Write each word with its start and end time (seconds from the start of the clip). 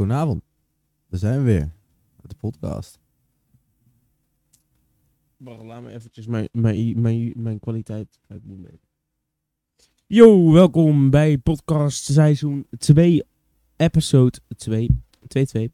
Goedenavond. 0.00 0.42
We 1.06 1.16
zijn 1.16 1.38
we 1.38 1.44
weer. 1.44 1.72
Met 2.20 2.30
de 2.30 2.36
podcast. 2.36 2.98
Wacht, 5.36 5.62
laat 5.62 5.82
me 5.82 5.90
eventjes 5.90 6.26
mijn, 6.26 6.48
mijn, 6.52 7.00
mijn, 7.00 7.32
mijn 7.36 7.60
kwaliteit 7.60 8.18
uitboemen. 8.28 8.80
Yo, 10.06 10.52
welkom 10.52 11.10
bij 11.10 11.38
podcast 11.38 12.04
seizoen 12.04 12.66
2, 12.78 13.22
episode 13.76 14.38
2, 14.56 15.02
2, 15.26 15.72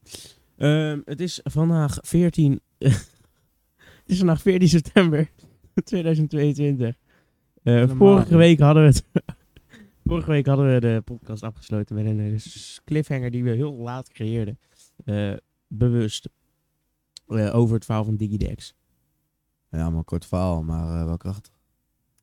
Ehm 0.56 1.00
het 1.04 1.20
is 1.20 1.40
vandaag 1.42 1.98
14, 2.02 2.60
het 2.78 3.08
is 4.06 4.18
vandaag 4.18 4.42
14 4.42 4.68
september 4.68 5.30
2022. 5.84 6.88
Eh, 6.88 6.94
Helemaal 7.62 7.96
vorige 7.96 8.36
week 8.36 8.58
hadden 8.58 8.82
we 8.82 8.88
het, 8.88 9.04
vorige 10.06 10.30
week 10.30 10.46
hadden 10.46 10.74
we 10.74 10.80
de 10.80 11.02
podcast 11.04 11.42
afgesloten 11.42 11.94
met 11.94 12.06
een 12.06 12.20
eh, 12.20 12.40
cliffhanger 12.84 13.30
die 13.30 13.44
we 13.44 13.50
heel 13.50 13.74
laat 13.74 14.08
creëerden. 14.08 14.58
Eh, 15.04 15.32
bewust. 15.66 16.28
Eh, 17.26 17.54
over 17.54 17.74
het 17.74 17.84
verhaal 17.84 18.04
van 18.04 18.16
Digidex. 18.16 18.74
Ja, 19.70 19.88
maar 19.88 19.98
een 19.98 20.04
kort 20.04 20.26
verhaal, 20.26 20.62
maar 20.62 21.06
wel 21.06 21.16
krachtig. 21.16 21.52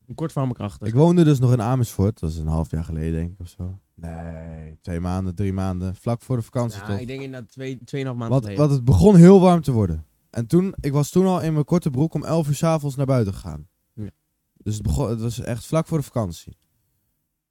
Een 0.06 0.14
kort 0.14 0.32
verhaal 0.32 0.52
krachtig. 0.52 0.88
Ik 0.88 0.94
woonde 0.94 1.24
dus 1.24 1.38
nog 1.38 1.52
in 1.52 1.62
Amersfoort. 1.62 2.20
Dat 2.20 2.30
is 2.30 2.36
een 2.36 2.46
half 2.46 2.70
jaar 2.70 2.84
geleden, 2.84 3.12
denk 3.12 3.32
ik, 3.32 3.40
of 3.40 3.48
zo. 3.48 3.78
Nee, 3.94 4.78
twee 4.80 5.00
maanden, 5.00 5.34
drie 5.34 5.52
maanden. 5.52 5.94
Vlak 5.94 6.22
voor 6.22 6.36
de 6.36 6.42
vakantie, 6.42 6.80
Ja, 6.80 6.86
toch? 6.86 6.98
ik 6.98 7.06
denk 7.06 7.20
inderdaad 7.22 7.50
twee, 7.50 7.84
tweeënhalf 7.84 8.16
maanden 8.16 8.56
want 8.56 8.70
het 8.70 8.84
begon 8.84 9.16
heel 9.16 9.40
warm 9.40 9.60
te 9.60 9.72
worden. 9.72 10.06
En 10.30 10.46
toen, 10.46 10.74
ik 10.80 10.92
was 10.92 11.10
toen 11.10 11.26
al 11.26 11.40
in 11.40 11.52
mijn 11.52 11.64
korte 11.64 11.90
broek 11.90 12.14
om 12.14 12.24
11 12.24 12.48
uur 12.48 12.54
's 12.54 12.62
avonds 12.62 12.96
naar 12.96 13.06
buiten 13.06 13.34
gegaan. 13.34 13.68
Ja. 13.92 14.10
Dus 14.56 14.74
het, 14.74 14.82
begon, 14.82 15.08
het 15.08 15.20
was 15.20 15.40
echt 15.40 15.66
vlak 15.66 15.86
voor 15.86 15.98
de 15.98 16.04
vakantie. 16.04 16.56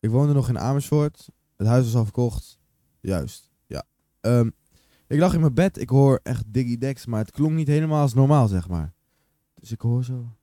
Ik 0.04 0.10
woonde 0.10 0.34
nog 0.34 0.50
in 0.50 0.60
Amersfoort. 0.60 1.30
Het 1.58 1.68
huis 1.68 1.86
was 1.86 1.96
al 1.96 2.04
verkocht. 2.04 2.60
Juist, 3.00 3.52
ja. 3.66 3.84
Ehm, 4.20 4.50
ik 5.08 5.20
lag 5.20 5.34
in 5.34 5.40
mijn 5.40 5.54
bed. 5.54 5.78
Ik 5.78 5.90
hoor 5.90 6.20
echt 6.24 6.44
Diggy 6.48 6.78
Dex, 6.78 7.06
maar 7.06 7.20
het 7.20 7.32
klonk 7.32 7.54
niet 7.54 7.68
helemaal 7.68 8.02
als 8.02 8.14
normaal, 8.14 8.48
zeg 8.48 8.68
maar. 8.68 8.94
Dus 9.54 9.72
ik 9.72 9.82
hoor 9.82 10.04
zo 10.04 10.36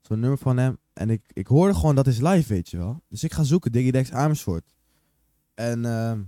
zo'n 0.00 0.20
nummer 0.20 0.38
van 0.38 0.56
hem. 0.56 0.78
En 0.92 1.10
ik, 1.10 1.22
ik 1.32 1.46
hoorde 1.46 1.74
gewoon, 1.74 1.94
dat 1.94 2.06
is 2.06 2.20
live, 2.20 2.48
weet 2.48 2.68
je 2.68 2.76
wel. 2.76 3.02
Dus 3.08 3.24
ik 3.24 3.32
ga 3.32 3.42
zoeken, 3.42 3.72
Diggy 3.72 3.90
Dex 3.90 4.12
Amersfoort. 4.12 4.74
En 5.54 5.84
ehm, 5.84 6.22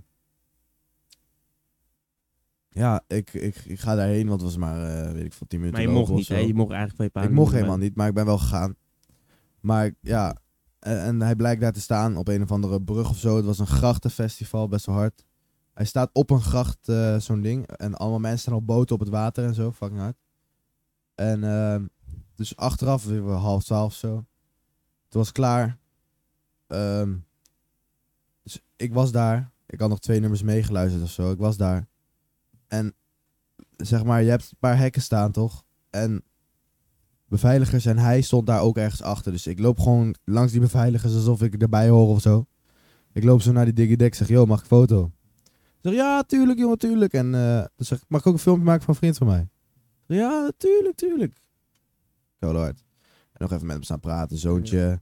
ja, 2.69 3.03
ik, 3.07 3.33
ik, 3.33 3.55
ik 3.55 3.79
ga 3.79 3.95
daarheen, 3.95 4.27
want 4.27 4.41
het 4.41 4.49
was 4.49 4.59
maar, 4.59 5.05
eh, 5.05 5.11
weet 5.11 5.25
ik 5.25 5.33
veel, 5.33 5.47
10 5.47 5.59
minuten 5.59 5.83
maar 5.83 5.91
je 5.91 5.97
mocht 5.99 6.11
niet, 6.11 6.27
hè? 6.27 6.37
Je 6.37 6.53
mocht 6.53 6.71
eigenlijk 6.71 7.13
bij 7.13 7.23
je 7.23 7.29
Ik 7.29 7.35
mocht 7.35 7.53
helemaal 7.53 7.77
niet, 7.77 7.95
maar 7.95 8.07
ik 8.07 8.13
ben 8.13 8.25
wel 8.25 8.37
gegaan. 8.37 8.75
Maar 9.59 9.91
ja, 10.01 10.43
en, 10.85 10.99
en 10.99 11.21
hij 11.21 11.35
blijkt 11.35 11.61
daar 11.61 11.71
te 11.71 11.81
staan 11.81 12.17
op 12.17 12.27
een 12.27 12.41
of 12.41 12.51
andere 12.51 12.81
brug 12.81 13.09
of 13.09 13.17
zo. 13.17 13.35
Het 13.35 13.45
was 13.45 13.59
een 13.59 13.67
grachtenfestival, 13.67 14.67
best 14.67 14.85
wel 14.85 14.95
hard. 14.95 15.25
Hij 15.73 15.85
staat 15.85 16.09
op 16.13 16.29
een 16.29 16.41
gracht, 16.41 16.89
eh, 16.89 17.19
zo'n 17.19 17.41
ding. 17.41 17.67
En 17.67 17.95
allemaal 17.95 18.19
mensen 18.19 18.39
staan 18.39 18.53
op 18.53 18.65
boten 18.65 18.95
op 18.95 19.01
het 19.01 19.09
water 19.09 19.45
en 19.45 19.53
zo, 19.53 19.71
fucking 19.71 19.99
hard. 19.99 20.17
En 21.15 21.43
ehm, 21.43 21.85
dus 22.35 22.55
achteraf, 22.55 23.05
weer 23.05 23.21
half 23.21 23.63
twaalf 23.63 23.85
of 23.85 23.93
zo. 23.93 24.25
Het 25.05 25.13
was 25.13 25.31
klaar. 25.31 25.77
Ehm, 26.67 27.15
dus 28.43 28.61
ik 28.75 28.93
was 28.93 29.11
daar. 29.11 29.51
Ik 29.65 29.79
had 29.79 29.89
nog 29.89 29.99
twee 29.99 30.19
nummers 30.19 30.43
meegeluisterd 30.43 31.03
of 31.03 31.09
zo. 31.09 31.31
Ik 31.31 31.37
was 31.37 31.57
daar. 31.57 31.87
En 32.67 32.95
zeg 33.77 34.03
maar, 34.03 34.23
je 34.23 34.29
hebt 34.29 34.51
een 34.51 34.57
paar 34.59 34.77
hekken 34.77 35.01
staan, 35.01 35.31
toch? 35.31 35.63
En 35.89 36.23
beveiligers 37.27 37.85
en 37.85 37.97
hij 37.97 38.21
stond 38.21 38.47
daar 38.47 38.61
ook 38.61 38.77
ergens 38.77 39.01
achter. 39.01 39.31
Dus 39.31 39.47
ik 39.47 39.59
loop 39.59 39.79
gewoon 39.79 40.15
langs 40.23 40.51
die 40.51 40.61
beveiligers 40.61 41.13
alsof 41.13 41.41
ik 41.41 41.61
erbij 41.61 41.89
hoor 41.89 42.07
of 42.07 42.21
zo. 42.21 42.45
Ik 43.13 43.23
loop 43.23 43.41
zo 43.41 43.51
naar 43.51 43.65
die 43.65 43.73
Digidek, 43.73 44.13
zeg, 44.13 44.27
yo, 44.27 44.45
mag 44.45 44.59
ik 44.59 44.65
foto? 44.65 45.11
Ik 45.43 45.81
zeg, 45.81 45.93
ja, 45.93 46.23
tuurlijk, 46.23 46.59
jongen, 46.59 46.77
tuurlijk. 46.77 47.13
En 47.13 47.35
eh, 47.35 47.57
dan 47.57 47.85
zeg 47.85 47.97
ik, 47.97 48.05
mag 48.07 48.19
ik 48.19 48.27
ook 48.27 48.33
een 48.33 48.39
filmpje 48.39 48.65
maken 48.65 48.83
van 48.83 48.93
een 48.93 48.99
vriend 48.99 49.17
van 49.17 49.27
mij? 49.27 49.47
Zeg, 50.07 50.17
ja, 50.17 50.51
tuurlijk, 50.57 50.95
tuurlijk. 50.95 51.37
Cool 52.39 52.55
hard. 52.55 52.83
En 53.31 53.41
nog 53.41 53.51
even 53.51 53.65
met 53.65 53.75
hem 53.75 53.83
staan 53.83 53.99
praten, 53.99 54.37
zoontje. 54.37 55.01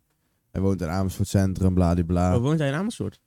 Hij 0.52 0.62
woont 0.62 0.81
in 0.81 0.88
Amersfoort 0.88 1.28
Centrum, 1.28 1.74
bladibla. 1.74 2.36
Oh, 2.36 2.42
woont 2.42 2.59
hij 2.59 2.68
in 2.68 2.74
Amersfoort? 2.74 3.20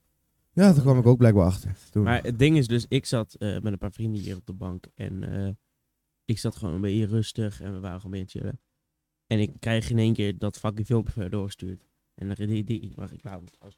Ja, 0.52 0.72
daar 0.72 0.82
kwam 0.82 0.98
ik 0.98 1.06
ook 1.06 1.18
blijkbaar 1.18 1.44
achter. 1.44 1.76
Toen. 1.90 2.02
Maar 2.02 2.22
het 2.22 2.38
ding 2.38 2.56
is 2.56 2.66
dus, 2.66 2.86
ik 2.88 3.06
zat 3.06 3.34
eh, 3.34 3.60
met 3.60 3.72
een 3.72 3.78
paar 3.78 3.92
vrienden 3.92 4.20
hier 4.20 4.36
op 4.36 4.46
de 4.46 4.52
bank. 4.52 4.86
En 4.94 5.22
eh, 5.22 5.52
ik 6.24 6.38
zat 6.38 6.56
gewoon 6.56 6.74
een 6.74 6.80
beetje 6.80 7.06
rustig 7.06 7.60
en 7.60 7.72
we 7.72 7.80
waren 7.80 8.00
gewoon 8.00 8.16
een 8.16 8.20
beetje 8.22 8.38
chillen. 8.38 8.60
En 9.26 9.40
ik 9.40 9.52
krijg 9.58 9.90
in 9.90 9.98
één 9.98 10.12
keer 10.12 10.38
dat 10.38 10.58
fucking 10.58 10.86
filmpje 10.86 11.28
doorgestuurd. 11.28 11.84
En 12.14 12.28
dan 12.28 12.46
die, 12.46 12.64
die, 12.64 12.92
wacht, 12.94 13.12
ik 13.12 13.22
het 13.22 13.52
trouwens 13.52 13.76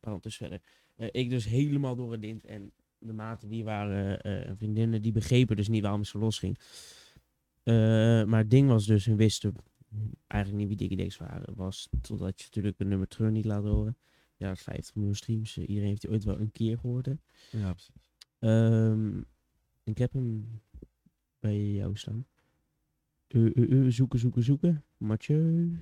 ondertussen 0.00 0.46
verder. 0.48 0.60
Eh, 0.96 1.08
ik 1.22 1.30
dus 1.30 1.44
helemaal 1.44 1.96
door 1.96 2.12
het 2.12 2.20
lint. 2.20 2.44
En 2.44 2.72
de 2.98 3.12
maten 3.12 3.48
die 3.48 3.64
waren, 3.64 4.20
eh, 4.20 4.48
en 4.48 4.56
vriendinnen, 4.56 5.02
die 5.02 5.12
begrepen 5.12 5.56
dus 5.56 5.68
niet 5.68 5.82
waarom 5.82 6.00
het 6.00 6.08
zo 6.08 6.18
los 6.18 6.38
ging. 6.38 6.58
Eh, 7.62 7.74
maar 8.24 8.38
het 8.38 8.50
ding 8.50 8.68
was 8.68 8.86
dus, 8.86 9.04
hun 9.04 9.16
wisten 9.16 9.54
eigenlijk 10.26 10.62
niet 10.62 10.78
wie 10.78 10.88
Digidex 10.88 11.16
waren. 11.16 11.54
Was 11.54 11.88
totdat 12.00 12.38
je 12.38 12.44
natuurlijk 12.44 12.78
een 12.78 12.88
nummer 12.88 13.08
terug 13.08 13.30
niet 13.30 13.44
laat 13.44 13.64
horen. 13.64 13.96
Ja, 14.36 14.56
50 14.56 14.94
miljoen 14.94 15.14
streams. 15.14 15.58
Iedereen 15.58 15.88
heeft 15.88 16.00
die 16.00 16.10
ooit 16.10 16.24
wel 16.24 16.40
een 16.40 16.52
keer 16.52 16.78
gehoord. 16.78 17.06
hè. 17.06 17.14
ja, 17.50 17.72
precies. 17.72 17.94
Ehm, 18.38 19.18
ik 19.84 19.98
heb 19.98 20.12
hem 20.12 20.60
bij 21.38 21.70
jou 21.72 21.96
staan. 21.96 22.26
Uh, 23.32 23.90
zoeken, 23.90 24.18
zoeken, 24.18 24.42
zoeken. 24.42 24.84
Mathieu. 24.96 25.78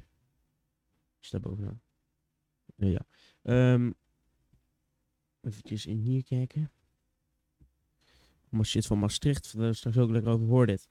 Staat 1.20 1.40
bovenaan. 1.40 1.82
Eh, 2.76 2.92
ja. 2.92 3.06
Ehm 3.42 3.90
eventjes 5.40 5.86
in 5.86 5.98
hier 5.98 6.24
kijken. 6.24 6.72
Maar 8.48 8.64
shit 8.64 8.86
van 8.86 8.98
Maastricht. 8.98 9.56
Daar 9.56 9.74
straks 9.74 9.98
ook 9.98 10.10
lekker 10.10 10.32
over 10.32 10.46
hoor 10.46 10.66
dit. 10.66 10.88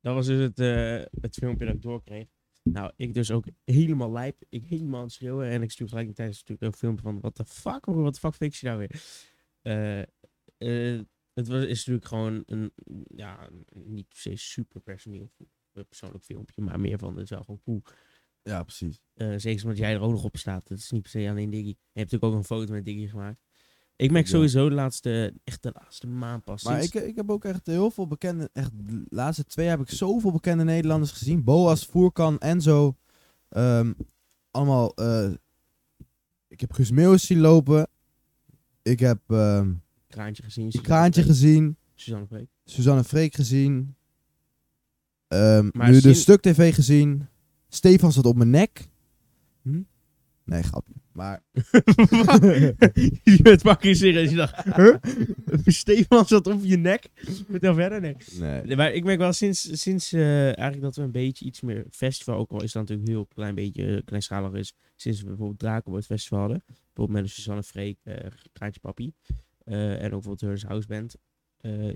Dat 0.00 0.14
was 0.14 0.26
dus 0.26 0.40
het, 0.40 0.58
eh, 0.58 1.20
het 1.20 1.34
filmpje 1.34 1.66
dat 1.66 1.74
ik 1.74 1.82
doorkreeg. 1.82 2.28
Nou, 2.62 2.92
ik 2.96 3.14
dus 3.14 3.30
ook 3.30 3.46
helemaal 3.64 4.12
lijp. 4.12 4.42
Ik 4.48 4.64
helemaal 4.64 4.98
aan 4.98 5.04
het 5.04 5.12
schreeuwen. 5.12 5.48
En 5.48 5.62
ik 5.62 5.70
stuur 5.70 5.88
gelijk 5.88 6.14
tijdens 6.14 6.38
natuurlijk 6.38 6.72
een 6.72 6.78
filmpje 6.78 7.02
van... 7.02 7.20
Wat 7.20 7.36
de 7.36 7.44
fuck? 7.44 7.84
Wat 7.84 8.14
de 8.14 8.20
fuck 8.20 8.34
fix 8.34 8.60
je 8.60 8.66
nou 8.66 8.78
weer? 8.78 9.02
Eh, 9.62 10.00
eh, 10.58 11.00
het 11.34 11.48
was, 11.48 11.64
is 11.64 11.76
natuurlijk 11.78 12.06
gewoon 12.06 12.42
een... 12.46 12.72
Ja, 13.16 13.48
niet 13.74 14.08
per 14.08 14.18
se 14.18 14.36
super 14.36 14.80
personeel, 14.80 15.30
persoonlijk 15.88 16.24
filmpje. 16.24 16.62
Maar 16.62 16.80
meer 16.80 16.98
van, 16.98 17.12
het 17.14 17.22
is 17.24 17.30
wel 17.30 17.42
gewoon 17.44 17.60
cool. 17.64 17.82
Ja, 18.42 18.62
precies. 18.62 19.00
Eh, 19.14 19.34
zeker 19.36 19.62
omdat 19.62 19.78
jij 19.78 19.92
er 19.94 20.00
ook 20.00 20.10
nog 20.10 20.24
op 20.24 20.36
staat. 20.36 20.68
Het 20.68 20.78
is 20.78 20.90
niet 20.90 21.02
per 21.02 21.10
se 21.10 21.28
alleen 21.30 21.50
Diggy. 21.50 21.66
Je 21.68 21.76
hebt 21.92 22.10
natuurlijk 22.10 22.24
ook 22.24 22.34
een 22.34 22.44
foto 22.58 22.72
met 22.72 22.84
Diggy 22.84 23.06
gemaakt. 23.08 23.40
Ik 23.96 24.10
merk 24.10 24.24
Ja. 24.24 24.30
sowieso 24.30 24.68
de 24.68 24.74
laatste, 24.74 25.34
echt 25.44 25.62
de 25.62 25.70
laatste 25.74 26.06
maand 26.06 26.44
pas. 26.44 26.62
Maar 26.64 26.80
sinds- 26.82 26.94
ik, 26.96 27.02
ik 27.04 27.16
heb 27.16 27.30
ook 27.30 27.44
echt 27.44 27.66
heel 27.66 27.90
veel 27.90 28.06
bekende, 28.06 28.50
echt 28.52 28.70
de 28.74 29.04
laatste 29.08 29.44
twee 29.44 29.66
heb 29.68 29.80
ik 29.80 29.90
zoveel 29.90 30.32
bekende 30.32 30.64
Nederlanders 30.64 31.10
gezien. 31.12 31.44
Boas, 31.44 31.86
Voerkan, 31.86 32.38
Enzo. 32.38 32.96
ehm 33.48 33.92
allemaal, 34.50 34.94
ik 36.48 36.60
heb 36.60 36.72
Guus 36.72 36.90
Meeuwis 36.90 37.26
zien 37.26 37.40
lopen. 37.40 37.88
Ik 38.82 39.00
heb 39.00 39.20
ehm 39.26 39.72
Kraantje 40.08 40.42
gezien. 40.42 40.70
Suzanne 40.70 40.88
Kraantje 40.88 41.22
Freek. 41.22 41.34
gezien. 41.36 41.76
Suzanne 41.94 42.26
Freek. 42.26 42.48
Suzanne 42.64 43.04
Freek 43.04 43.34
gezien. 43.34 43.94
Ehm, 45.28 45.70
nu 45.72 46.00
de 46.00 46.14
Stuk 46.14 46.40
TV 46.40 46.74
gezien. 46.74 47.28
Stefan 47.68 48.12
zat 48.12 48.26
op 48.26 48.36
mijn 48.36 48.50
nek. 48.50 48.88
Hm? 49.62 49.82
Nee, 50.52 50.62
grapje. 50.62 50.92
Maar 51.12 51.42
je 53.22 53.38
bent 53.42 53.60
fucking 53.60 53.96
serieus. 53.96 54.30
Je 54.30 54.36
dacht, 54.36 54.64
huh? 54.64 54.94
Stefan 55.80 56.26
zat 56.26 56.46
op 56.46 56.60
je 56.64 56.76
nek. 56.76 57.08
Vertel 57.50 57.74
verder, 57.74 58.00
nee. 58.00 58.16
nee. 58.38 58.62
Nee, 58.62 58.76
Maar 58.76 58.92
ik 58.92 59.04
merk 59.04 59.18
wel 59.18 59.32
sinds, 59.32 59.82
sinds 59.82 60.12
eh, 60.12 60.44
eigenlijk 60.44 60.80
dat 60.80 60.96
we 60.96 61.02
een 61.02 61.10
beetje 61.10 61.44
iets 61.44 61.60
meer 61.60 61.86
festival, 61.90 62.36
ook 62.36 62.50
al 62.50 62.62
is 62.62 62.72
dat 62.72 62.82
natuurlijk 62.82 63.08
heel 63.08 63.26
klein 63.26 63.54
beetje 63.54 63.96
eh, 63.96 64.04
kleinschalig 64.04 64.52
is, 64.52 64.74
sinds 64.96 65.20
we 65.20 65.26
bijvoorbeeld 65.26 65.58
Drakenwoord 65.58 66.06
Festival 66.06 66.38
hadden, 66.38 66.62
bijvoorbeeld 66.66 67.10
met 67.10 67.22
een 67.22 67.28
Suzanne 67.28 67.62
Freek, 67.62 67.98
eh 68.02 68.26
Kraantje 68.52 68.80
Papi, 68.80 69.12
en 69.64 70.04
ook 70.04 70.22
bijvoorbeeld 70.22 70.40
Hers 70.40 70.62
House 70.62 70.86
Band. 70.86 71.16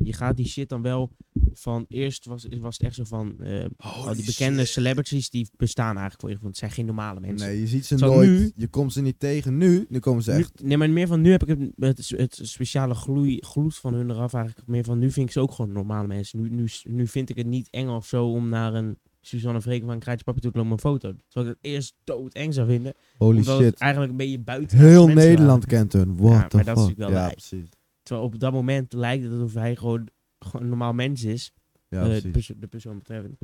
Je 0.05 0.13
gaat 0.13 0.37
die 0.37 0.49
shit 0.49 0.69
dan 0.69 0.83
wel 0.83 1.11
van, 1.59 1.85
eerst 1.89 2.25
was, 2.27 2.47
was 2.61 2.77
het 2.79 2.87
echt 2.87 2.95
zo 2.95 3.05
van, 3.05 3.41
eh, 3.41 3.65
al 3.77 4.15
die 4.15 4.25
bekende 4.25 4.65
celebrities 4.65 5.31
die 5.31 5.49
bestaan 5.57 5.87
eigenlijk 5.99 6.21
voor 6.21 6.29
je, 6.31 6.35
want 6.37 6.47
het 6.47 6.57
zijn 6.57 6.71
geen 6.71 6.87
normale 6.87 7.21
mensen. 7.21 7.49
Nee, 7.49 7.61
je 7.61 7.67
ziet 7.67 7.87
ze 7.87 7.99
Zo 7.99 8.07
nooit. 8.15 8.29
nu- 8.31 8.53
Je 8.57 8.69
komt 8.69 8.93
ze 8.93 9.03
niet 9.03 9.19
tegen. 9.21 9.57
Nu, 9.57 9.87
nu 9.89 9.99
komen 9.99 10.23
ze 10.23 10.33
Nu- 10.33 10.39
echt. 10.39 10.63
nee, 10.63 10.77
maar 10.77 10.91
meer 10.91 11.07
van 11.07 11.21
nu 11.21 11.31
heb 11.31 11.43
ik 11.47 11.49
het, 11.49 11.71
het, 11.99 12.09
het 12.17 12.39
speciale 12.43 12.95
gloei, 12.95 13.39
gloed 13.41 13.77
van 13.77 13.95
hun 13.95 14.11
eraf 14.11 14.35
eigenlijk. 14.35 14.69
Meer 14.69 14.85
van 14.85 14.99
nu 14.99 15.11
vind 15.11 15.27
ik 15.27 15.33
ze 15.33 15.41
ook 15.41 15.53
gewoon 15.53 15.73
normale 15.73 16.07
mensen. 16.07 16.41
Nu, 16.43 16.49
nu, 16.51 16.67
nu 16.85 17.07
vind 17.07 17.31
ik 17.31 17.37
het 17.37 17.47
niet 17.47 17.69
eng 17.71 17.89
of 17.89 18.07
zo 18.07 18.27
om 18.31 18.49
naar 18.49 18.75
een 18.75 18.99
Suzanne 19.21 19.61
Vreken 19.61 19.85
van 19.87 19.95
een 19.95 20.01
Kraantje 20.01 20.25
Papi 20.25 20.41
toe 20.41 20.51
te 20.51 20.57
lopen 20.59 20.73
een 20.73 20.79
foto. 20.79 21.13
Terwijl 21.29 21.53
ik 21.53 21.59
het 21.63 21.73
eerst 21.73 21.95
doodeng 22.05 22.55
zou 22.55 22.67
vinden. 22.69 22.95
Holy 23.19 23.43
shit. 23.43 23.59
het 23.59 23.79
eigenlijk 23.79 24.11
een 24.13 24.17
beetje 24.19 24.39
buiten 24.39 24.79
Heel 24.79 25.07
Nederland 25.07 25.65
waren. 25.65 25.89
kent 25.89 25.93
hun. 25.93 26.17
What 26.17 26.33
Ja, 26.33 26.49
the 26.49 26.57
maar 26.57 26.65
dat 26.65 26.79
is 26.89 26.95
wel 26.97 27.11
ja, 27.11 27.29
precies. 27.29 27.69
Terwijl 28.03 28.27
op 28.27 28.39
dat 28.41 28.53
moment 28.53 28.93
lijkt 28.93 29.25
het 29.25 29.33
alsof 29.33 29.55
hij 29.55 29.77
gewoon, 29.77 30.09
gewoon 30.47 30.63
een 30.63 30.69
normaal 30.69 30.93
mens 30.93 31.25
is. 31.25 31.53
Ja, 31.89 31.99
eh, 31.99 32.05
de, 32.05 32.09
precies. 32.11 32.31
perso- 32.31 32.59
de 32.59 32.67
persoon 32.67 32.99
betreffend. 32.99 33.39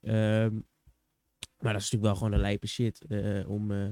Ehm, 0.00 0.54
maar 1.58 1.72
dat 1.72 1.82
is 1.82 1.90
natuurlijk 1.90 2.02
wel 2.02 2.14
gewoon 2.14 2.32
een 2.32 2.40
lijpe 2.40 2.66
shit. 2.66 3.04
eh, 3.04 3.48
om, 3.48 3.70
eh, 3.70 3.86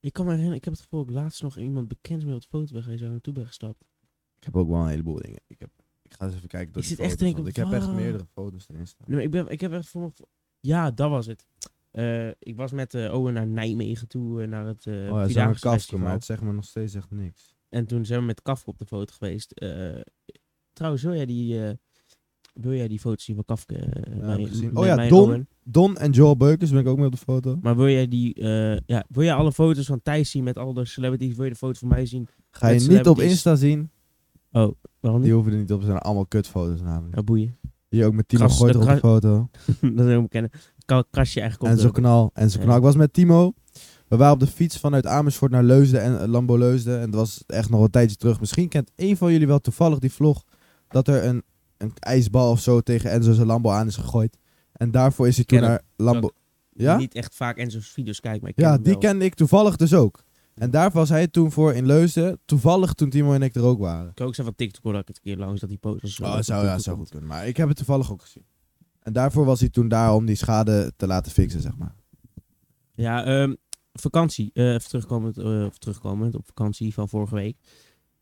Ik 0.00 0.12
kan 0.12 0.24
me 0.24 0.30
herinneren, 0.30 0.58
ik 0.58 0.64
heb 0.64 0.72
het 0.74 0.82
gevoel 0.82 1.00
dat 1.04 1.08
ik 1.14 1.14
laatst 1.22 1.42
nog 1.42 1.58
iemand 1.58 1.88
bekend 1.88 2.24
mee 2.24 2.34
op 2.34 2.40
de 2.40 2.46
foto 2.48 2.80
ben 2.82 2.98
zo 2.98 3.08
naartoe 3.08 3.32
ben 3.32 3.46
gestapt. 3.46 3.84
Ik 4.36 4.44
heb 4.44 4.56
ook 4.56 4.68
wel 4.68 4.80
een 4.80 4.88
heleboel 4.88 5.16
dingen. 5.20 5.40
Ik, 5.46 5.60
heb, 5.60 5.70
ik 6.02 6.14
ga 6.14 6.24
eens 6.24 6.34
even 6.34 6.48
kijken 6.48 6.72
door 6.72 6.82
Ik 6.82 6.88
zit 6.88 6.98
echt 6.98 7.10
foto's, 7.10 7.24
denken, 7.26 7.46
ik 7.46 7.56
heb 7.56 7.72
echt 7.72 7.92
meerdere 7.92 8.26
foto's 8.26 8.68
erin 8.68 8.86
staan. 8.86 9.06
Nee, 9.08 9.16
maar 9.16 9.24
ik, 9.24 9.30
ben, 9.30 9.48
ik 9.48 9.60
heb 9.60 9.72
echt 9.72 9.88
voor 9.88 10.12
Ja, 10.60 10.90
dat 10.90 11.10
was 11.10 11.26
het. 11.26 11.46
Ik 12.38 12.56
was 12.56 12.72
met 12.72 12.94
Owen 12.94 13.32
naar 13.34 13.46
Nijmegen 13.46 14.08
toe, 14.08 14.46
naar 14.46 14.66
het 14.66 14.86
eh 14.86 15.12
oh 15.12 15.28
ja, 15.28 15.54
Festival. 15.54 15.98
maar 15.98 16.12
het 16.12 16.24
zegt 16.24 16.42
me 16.42 16.52
nog 16.52 16.64
steeds 16.64 16.94
echt 16.94 17.10
niks. 17.10 17.54
En 17.68 17.86
toen 17.86 18.04
zijn 18.04 18.20
we 18.20 18.26
met 18.26 18.42
Kafka 18.42 18.70
op 18.70 18.78
de 18.78 18.86
foto 18.86 19.14
geweest. 19.14 19.52
Trouwens, 20.74 21.02
wil 21.04 21.14
jij 21.14 21.26
die, 21.26 21.64
eh, 21.66 21.72
wil 22.54 22.72
jij 22.72 22.88
die 22.88 22.98
foto's 23.00 23.24
zien 23.24 23.34
van 23.36 23.44
Kafka? 23.44 23.74
eh, 23.74 24.16
mijn- 24.20 24.76
Oh 24.76 24.84
ja, 24.84 24.98
en 24.98 25.08
Don. 25.08 25.46
Don 25.64 25.96
en 25.96 26.10
Joel 26.10 26.36
Beukers 26.36 26.70
ben 26.70 26.80
ik 26.80 26.86
ook 26.86 26.96
mee 26.96 27.06
op 27.06 27.12
de 27.12 27.18
foto. 27.18 27.58
Maar 27.62 27.76
wil 27.76 27.88
jij 27.88 28.08
die, 28.08 28.34
eh, 28.34 28.76
ja, 28.86 29.04
wil 29.08 29.24
jij 29.24 29.34
alle 29.34 29.52
foto's 29.52 29.86
van 29.86 30.02
Thijs 30.02 30.30
zien 30.30 30.44
met 30.44 30.58
al 30.58 30.72
de 30.72 30.84
celebrities? 30.84 31.34
Wil 31.36 31.44
je 31.44 31.50
de 31.50 31.56
foto 31.56 31.78
van 31.78 31.88
mij 31.88 32.06
zien? 32.06 32.28
Ga 32.50 32.68
je 32.68 32.80
niet 32.88 33.06
op. 33.08 33.20
Insta 33.20 33.54
zien. 33.54 33.90
Waarom 34.50 34.74
Die 35.00 35.18
niet? 35.20 35.30
hoeven 35.30 35.52
er 35.52 35.58
niet 35.58 35.72
op. 35.72 35.80
Ze 35.80 35.86
zijn 35.86 35.98
allemaal 35.98 36.26
kutfoto's 36.26 36.80
namelijk. 36.80 37.14
Ja, 37.16 37.22
boeien. 37.22 37.56
Hier 37.88 38.06
ook 38.06 38.12
met 38.14 38.28
Timo 38.28 38.44
Kras- 38.44 38.58
Gooiter 38.58 38.80
op 38.80 38.88
de 38.88 38.96
foto. 38.96 39.48
dat 39.96 40.06
is 40.06 40.28
kennen. 40.28 40.50
Kan 40.84 41.04
krasje 41.10 41.40
eigenlijk 41.40 41.70
En 41.72 41.76
op 41.78 41.82
zo 41.82 41.92
de- 41.92 42.00
knal. 42.00 42.30
En 42.34 42.50
zo 42.50 42.58
Ja. 42.58 42.64
knal. 42.64 42.76
Ik 42.76 42.82
was 42.82 42.96
met 42.96 43.12
Timo. 43.12 43.52
We 44.08 44.16
waren 44.16 44.34
op 44.34 44.40
de 44.40 44.46
fiets 44.46 44.78
vanuit 44.78 45.06
Amersfoort 45.06 45.50
naar 45.52 45.62
Leusden 45.64 46.02
en 46.02 46.28
Lambo 46.28 46.58
Leusden. 46.58 47.00
En 47.00 47.10
dat 47.10 47.20
was 47.20 47.42
echt 47.46 47.70
nog 47.70 47.82
een 47.82 47.90
tijdje 47.90 48.16
terug. 48.16 48.40
Misschien 48.40 48.68
kent 48.68 48.90
een 48.96 49.16
van 49.16 49.32
jullie 49.32 49.46
wel 49.46 49.60
toevallig 49.60 49.98
die 49.98 50.12
vlog. 50.12 50.44
Dat 50.94 51.08
er 51.08 51.24
een, 51.24 51.42
een 51.76 51.92
ijsbal 51.94 52.50
of 52.50 52.60
zo 52.60 52.80
tegen 52.80 53.10
Enzo 53.10 53.32
zijn 53.32 53.46
Lambo 53.46 53.70
aan 53.70 53.86
is 53.86 53.96
gegooid. 53.96 54.38
En 54.72 54.90
daarvoor 54.90 55.26
is 55.28 55.36
hij 55.36 55.44
toen 55.44 55.60
naar 55.60 55.82
Lambo... 55.96 56.30
Ja? 56.70 56.96
Niet 56.96 57.14
echt 57.14 57.34
vaak 57.34 57.56
Enzo's 57.56 57.88
video's 57.88 58.20
kijken, 58.20 58.40
maar 58.40 58.50
ik 58.50 58.60
Ja, 58.60 58.74
ken 58.74 58.82
die 58.82 58.98
kende 58.98 59.24
ik 59.24 59.34
toevallig 59.34 59.76
dus 59.76 59.94
ook. 59.94 60.24
En 60.54 60.70
daar 60.70 60.90
was 60.90 61.08
hij 61.08 61.28
toen 61.28 61.52
voor 61.52 61.74
in 61.74 61.86
Leusden. 61.86 62.38
Toevallig 62.44 62.92
toen 62.92 63.10
Timo 63.10 63.32
en 63.32 63.42
ik 63.42 63.54
er 63.54 63.62
ook 63.62 63.78
waren. 63.78 64.08
Ik 64.08 64.14
kan 64.14 64.26
ook 64.26 64.34
zeggen 64.34 64.54
van 64.56 64.66
TikTok 64.66 64.92
dat 64.92 65.00
ik 65.00 65.08
het 65.08 65.16
een 65.16 65.22
keer 65.22 65.36
langs 65.36 65.60
dat 65.60 65.68
die 65.68 65.78
post 65.78 66.18
was. 66.18 66.20
Oh, 66.20 66.40
zou, 66.40 66.64
ja, 66.64 66.78
zou 66.78 66.96
goed 66.96 67.08
kunnen. 67.08 67.28
Maar 67.28 67.46
ik 67.46 67.56
heb 67.56 67.68
het 67.68 67.76
toevallig 67.76 68.12
ook 68.12 68.22
gezien. 68.22 68.44
En 69.00 69.12
daarvoor 69.12 69.44
was 69.44 69.60
hij 69.60 69.68
toen 69.68 69.88
daar 69.88 70.14
om 70.14 70.26
die 70.26 70.36
schade 70.36 70.92
te 70.96 71.06
laten 71.06 71.32
fixen, 71.32 71.60
zeg 71.60 71.76
maar. 71.76 71.94
Ja, 72.94 73.24
ehm, 73.24 73.54
vakantie. 73.92 74.50
Eh, 74.52 74.74
even 74.74 74.88
terugkomend, 74.88 75.38
eh, 75.38 75.64
of 75.64 75.78
terugkomend 75.78 76.34
op 76.34 76.46
vakantie 76.46 76.94
van 76.94 77.08
vorige 77.08 77.34
week. 77.34 77.56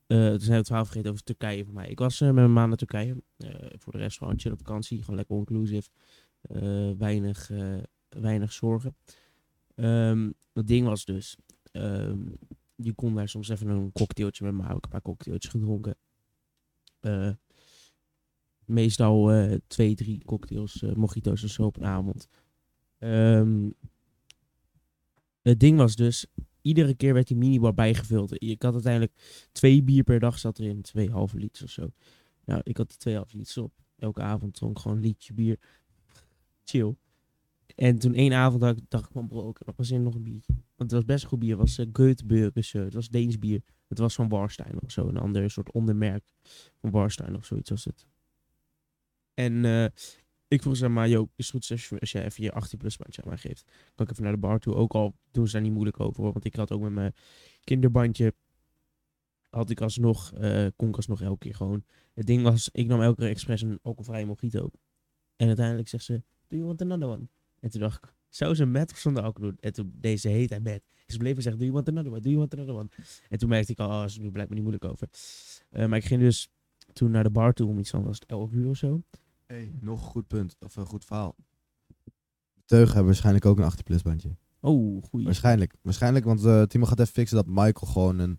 Eh 0.06 0.28
toen 0.28 0.38
zijn 0.38 0.50
we 0.50 0.56
het 0.56 0.66
verhaal 0.66 0.84
vergeten 0.84 1.10
over 1.10 1.24
Turkije 1.24 1.64
voor 1.64 1.74
mij. 1.74 1.88
Ik 1.88 1.98
was 1.98 2.20
eh, 2.20 2.26
met 2.26 2.36
mijn 2.36 2.52
maand 2.52 2.68
naar 2.68 2.76
Turkije. 2.76 3.22
Eh, 3.36 3.50
voor 3.78 3.92
de 3.92 3.98
rest 3.98 4.18
gewoon 4.18 4.38
chill 4.38 4.52
op 4.52 4.58
vakantie. 4.58 5.00
Gewoon 5.00 5.16
lekker 5.16 5.36
inclusive. 5.36 5.88
Weinig, 6.98 7.50
weinig 8.08 8.52
zorgen. 8.52 8.96
Ehm, 9.74 10.30
het 10.52 10.66
ding 10.66 10.86
was 10.86 11.04
dus... 11.04 11.36
ehm, 11.72 12.18
je 12.74 12.92
kon 12.92 13.14
daar 13.14 13.28
soms 13.28 13.48
even 13.48 13.68
een 13.68 13.92
cocktailtje 13.92 14.44
met 14.44 14.54
me 14.54 14.62
houden. 14.62 14.82
Een 14.82 14.90
paar 14.90 15.02
cocktailtjes 15.02 15.52
gedronken. 15.52 15.96
Meestal 18.64 19.30
twee, 19.66 19.94
drie 19.94 20.24
cocktails, 20.24 20.84
mojito's 20.94 21.42
en 21.42 21.48
zo 21.48 21.62
op 21.62 21.76
een 21.76 21.84
avond. 21.84 22.28
Ehm, 22.98 23.70
het 25.42 25.60
ding 25.60 25.78
was 25.78 25.96
dus, 25.96 26.26
iedere 26.62 26.94
keer 26.94 27.14
werd 27.14 27.26
die 27.26 27.36
minibar 27.36 27.74
bijgevuld. 27.74 28.42
Ik 28.42 28.62
had 28.62 28.72
uiteindelijk 28.72 29.12
twee 29.52 29.82
bier 29.82 30.04
per 30.04 30.20
dag 30.20 30.38
zat 30.38 30.58
erin, 30.58 30.82
twee 30.82 31.10
halve 31.10 31.36
liters 31.38 31.62
of 31.62 31.70
zo. 31.70 31.92
Nou, 32.44 32.60
ik 32.64 32.76
had 32.76 32.88
die 32.88 32.98
twee 32.98 33.14
halve 33.14 33.36
liters 33.36 33.58
op. 33.58 33.72
Elke 33.98 34.20
avond 34.20 34.54
dronk 34.54 34.78
gewoon 34.78 34.96
een 34.96 35.02
liedje 35.02 35.34
bier. 35.34 35.58
Chill. 36.64 36.96
En 37.74 37.98
toen 37.98 38.14
één 38.14 38.32
avond 38.32 38.62
ik, 38.62 38.84
dacht 38.88 39.04
ik 39.04 39.12
van 39.12 39.26
bro, 39.26 39.48
ik 39.48 39.60
heb 39.64 39.74
zin 39.78 39.96
in 39.96 40.02
nog 40.02 40.14
een 40.14 40.22
biertje. 40.22 40.52
Want 40.52 40.90
het 40.90 40.92
was 40.92 41.04
best 41.04 41.24
goed 41.24 41.38
bier. 41.38 41.58
Het 41.58 41.60
was 41.60 41.78
uh, 41.78 41.86
Göteborgse, 41.86 42.78
het 42.78 42.94
was 42.94 43.08
Deens 43.08 43.38
bier. 43.38 43.62
Het 43.88 43.98
was 43.98 44.14
van 44.14 44.28
Warstein 44.28 44.82
of 44.82 44.90
zo. 44.90 45.08
Een 45.08 45.16
ander 45.16 45.50
soort 45.50 45.72
ondermerk 45.72 46.24
van 46.80 46.90
Warstein 46.90 47.36
of 47.36 47.44
zoiets 47.44 47.70
was 47.70 47.84
het. 47.84 48.06
En 49.34 49.64
eh, 49.64 49.86
ik 50.52 50.62
vroeg 50.62 50.76
ze 50.76 50.88
maar, 50.88 51.08
joh, 51.08 51.28
is 51.36 51.52
het 51.52 51.66
goed 51.66 52.00
als 52.00 52.12
je, 52.12 52.22
even 52.22 52.42
je 52.44 52.52
18 52.52 52.78
plus 52.78 52.96
bandje 52.96 53.22
aan 53.22 53.28
mij 53.28 53.38
geeft? 53.38 53.64
Kan 53.94 54.06
ik 54.06 54.12
even 54.12 54.22
naar 54.22 54.32
de 54.32 54.38
bar 54.38 54.58
toe? 54.58 54.74
Ook 54.74 54.92
al 54.92 55.14
doen 55.30 55.46
ze 55.46 55.52
daar 55.52 55.62
niet 55.62 55.72
moeilijk 55.72 56.00
over. 56.00 56.22
Want 56.22 56.44
ik 56.44 56.54
had 56.54 56.70
ook 56.72 56.80
met 56.80 56.92
mijn 56.92 57.14
kinderbandje, 57.64 58.34
had 59.50 59.70
ik 59.70 59.80
alsnog, 59.80 60.32
eh 60.32 60.66
kon 60.76 60.88
ik 60.88 60.96
alsnog 60.96 61.22
elke 61.22 61.38
keer 61.38 61.54
gewoon. 61.54 61.84
Het 62.14 62.26
ding 62.26 62.42
was, 62.42 62.68
ik 62.72 62.86
nam 62.86 63.00
elke 63.00 63.20
keer 63.20 63.28
expres 63.28 63.62
een 63.62 63.78
alcoholvrije 63.82 64.26
mojito. 64.26 64.70
En 65.36 65.46
uiteindelijk 65.46 65.88
zegt 65.88 66.04
ze, 66.04 66.22
do 66.48 66.56
you 66.56 66.64
want 66.64 66.82
another 66.82 67.08
one? 67.08 67.28
En 67.60 67.70
toen 67.70 67.80
dacht 67.80 68.04
ik, 68.04 68.14
zou 68.28 68.54
ze 68.54 68.64
met 68.64 68.90
of 68.90 68.98
zonder 68.98 69.22
alcohol 69.22 69.48
doen? 69.48 69.58
En 69.60 69.72
toen 69.72 69.92
deze 69.94 70.28
heet 70.28 70.50
hij 70.50 70.60
met. 70.60 70.82
Ze 71.06 71.18
bleef 71.18 71.34
zeggen, 71.34 71.58
do 71.58 71.64
you 71.64 71.72
want 71.72 71.88
another 71.88 72.12
one? 72.12 72.20
Do 72.20 72.28
you 72.28 72.38
want 72.38 72.54
another 72.54 72.74
one? 72.74 72.88
En 73.28 73.38
toen 73.38 73.48
merkte 73.48 73.72
ik 73.72 73.78
al, 73.78 73.88
oh, 73.88 74.06
ze 74.06 74.30
blijft 74.30 74.48
me 74.48 74.54
niet 74.54 74.64
moeilijk 74.64 74.84
over. 74.84 75.08
Eh, 75.70 75.86
maar 75.86 75.98
ik 75.98 76.04
ging 76.04 76.20
dus 76.20 76.48
toen 76.92 77.10
naar 77.10 77.22
de 77.22 77.30
bar 77.30 77.52
toe 77.52 77.68
om 77.68 77.78
iets 77.78 77.90
van, 77.90 78.04
was 78.04 78.18
het 78.18 78.28
11 78.28 78.52
uur 78.52 78.68
of 78.68 78.76
zo. 78.76 79.02
Hey, 79.52 79.72
nog 79.80 80.00
een 80.00 80.10
goed 80.10 80.26
punt. 80.26 80.56
Of 80.60 80.76
een 80.76 80.86
goed 80.86 81.04
verhaal. 81.04 81.36
Teug 82.64 82.86
hebben 82.86 83.04
waarschijnlijk 83.04 83.44
ook 83.44 83.58
een 83.58 83.64
18 83.64 83.84
plus 83.84 84.02
bandje. 84.02 84.36
Oh, 84.60 85.02
goeie. 85.02 85.24
Waarschijnlijk. 85.24 85.74
Waarschijnlijk, 85.82 86.24
want 86.24 86.44
eh, 86.44 86.62
Timo 86.62 86.84
gaat 86.84 87.00
even 87.00 87.12
fixen 87.12 87.36
dat 87.36 87.46
Michael 87.46 87.92
gewoon 87.92 88.18
een... 88.18 88.38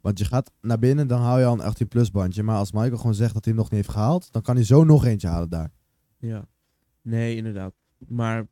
Want 0.00 0.18
je 0.18 0.24
gaat 0.24 0.52
naar 0.60 0.78
binnen, 0.78 1.06
dan 1.08 1.20
haal 1.20 1.38
je 1.38 1.44
al 1.44 1.52
een 1.52 1.60
18 1.60 1.88
plus 1.88 2.10
bandje. 2.10 2.42
Maar 2.42 2.56
als 2.56 2.72
Michael 2.72 2.96
gewoon 2.96 3.14
zegt 3.14 3.34
dat 3.34 3.44
hij 3.44 3.52
hem 3.52 3.62
nog 3.62 3.70
niet 3.70 3.80
heeft 3.80 3.94
gehaald, 3.94 4.32
dan 4.32 4.42
kan 4.42 4.54
hij 4.54 4.64
zo 4.64 4.84
nog 4.84 5.04
eentje 5.04 5.28
halen 5.28 5.48
daar. 5.48 5.72
Ja. 6.18 6.48
Nee, 7.02 7.36
inderdaad. 7.36 7.74
Maar 7.98 8.48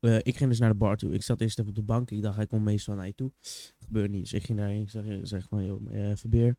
eh, 0.00 0.16
ik 0.16 0.36
ging 0.36 0.50
dus 0.50 0.58
naar 0.58 0.70
de 0.70 0.76
bar 0.76 0.96
toe. 0.96 1.12
Ik 1.12 1.22
zat 1.22 1.40
eerst 1.40 1.58
even 1.58 1.70
op 1.70 1.76
de 1.76 1.82
bank. 1.82 2.10
Ik 2.10 2.22
dacht, 2.22 2.36
hij 2.36 2.46
komt 2.46 2.64
meestal 2.64 2.94
naar 2.94 3.06
je 3.06 3.14
toe. 3.14 3.32
Gebeurt 3.78 4.10
niet. 4.10 4.22
Dus 4.22 4.32
ik 4.32 4.44
ging 4.44 4.58
daarheen. 4.58 4.82
Ik 4.82 4.90
zeg, 4.90 5.04
ik 5.04 5.26
zeg 5.26 5.46
van, 5.48 5.64
joh, 5.64 5.92
eh, 5.92 6.10
even 6.10 6.30
bier. 6.30 6.56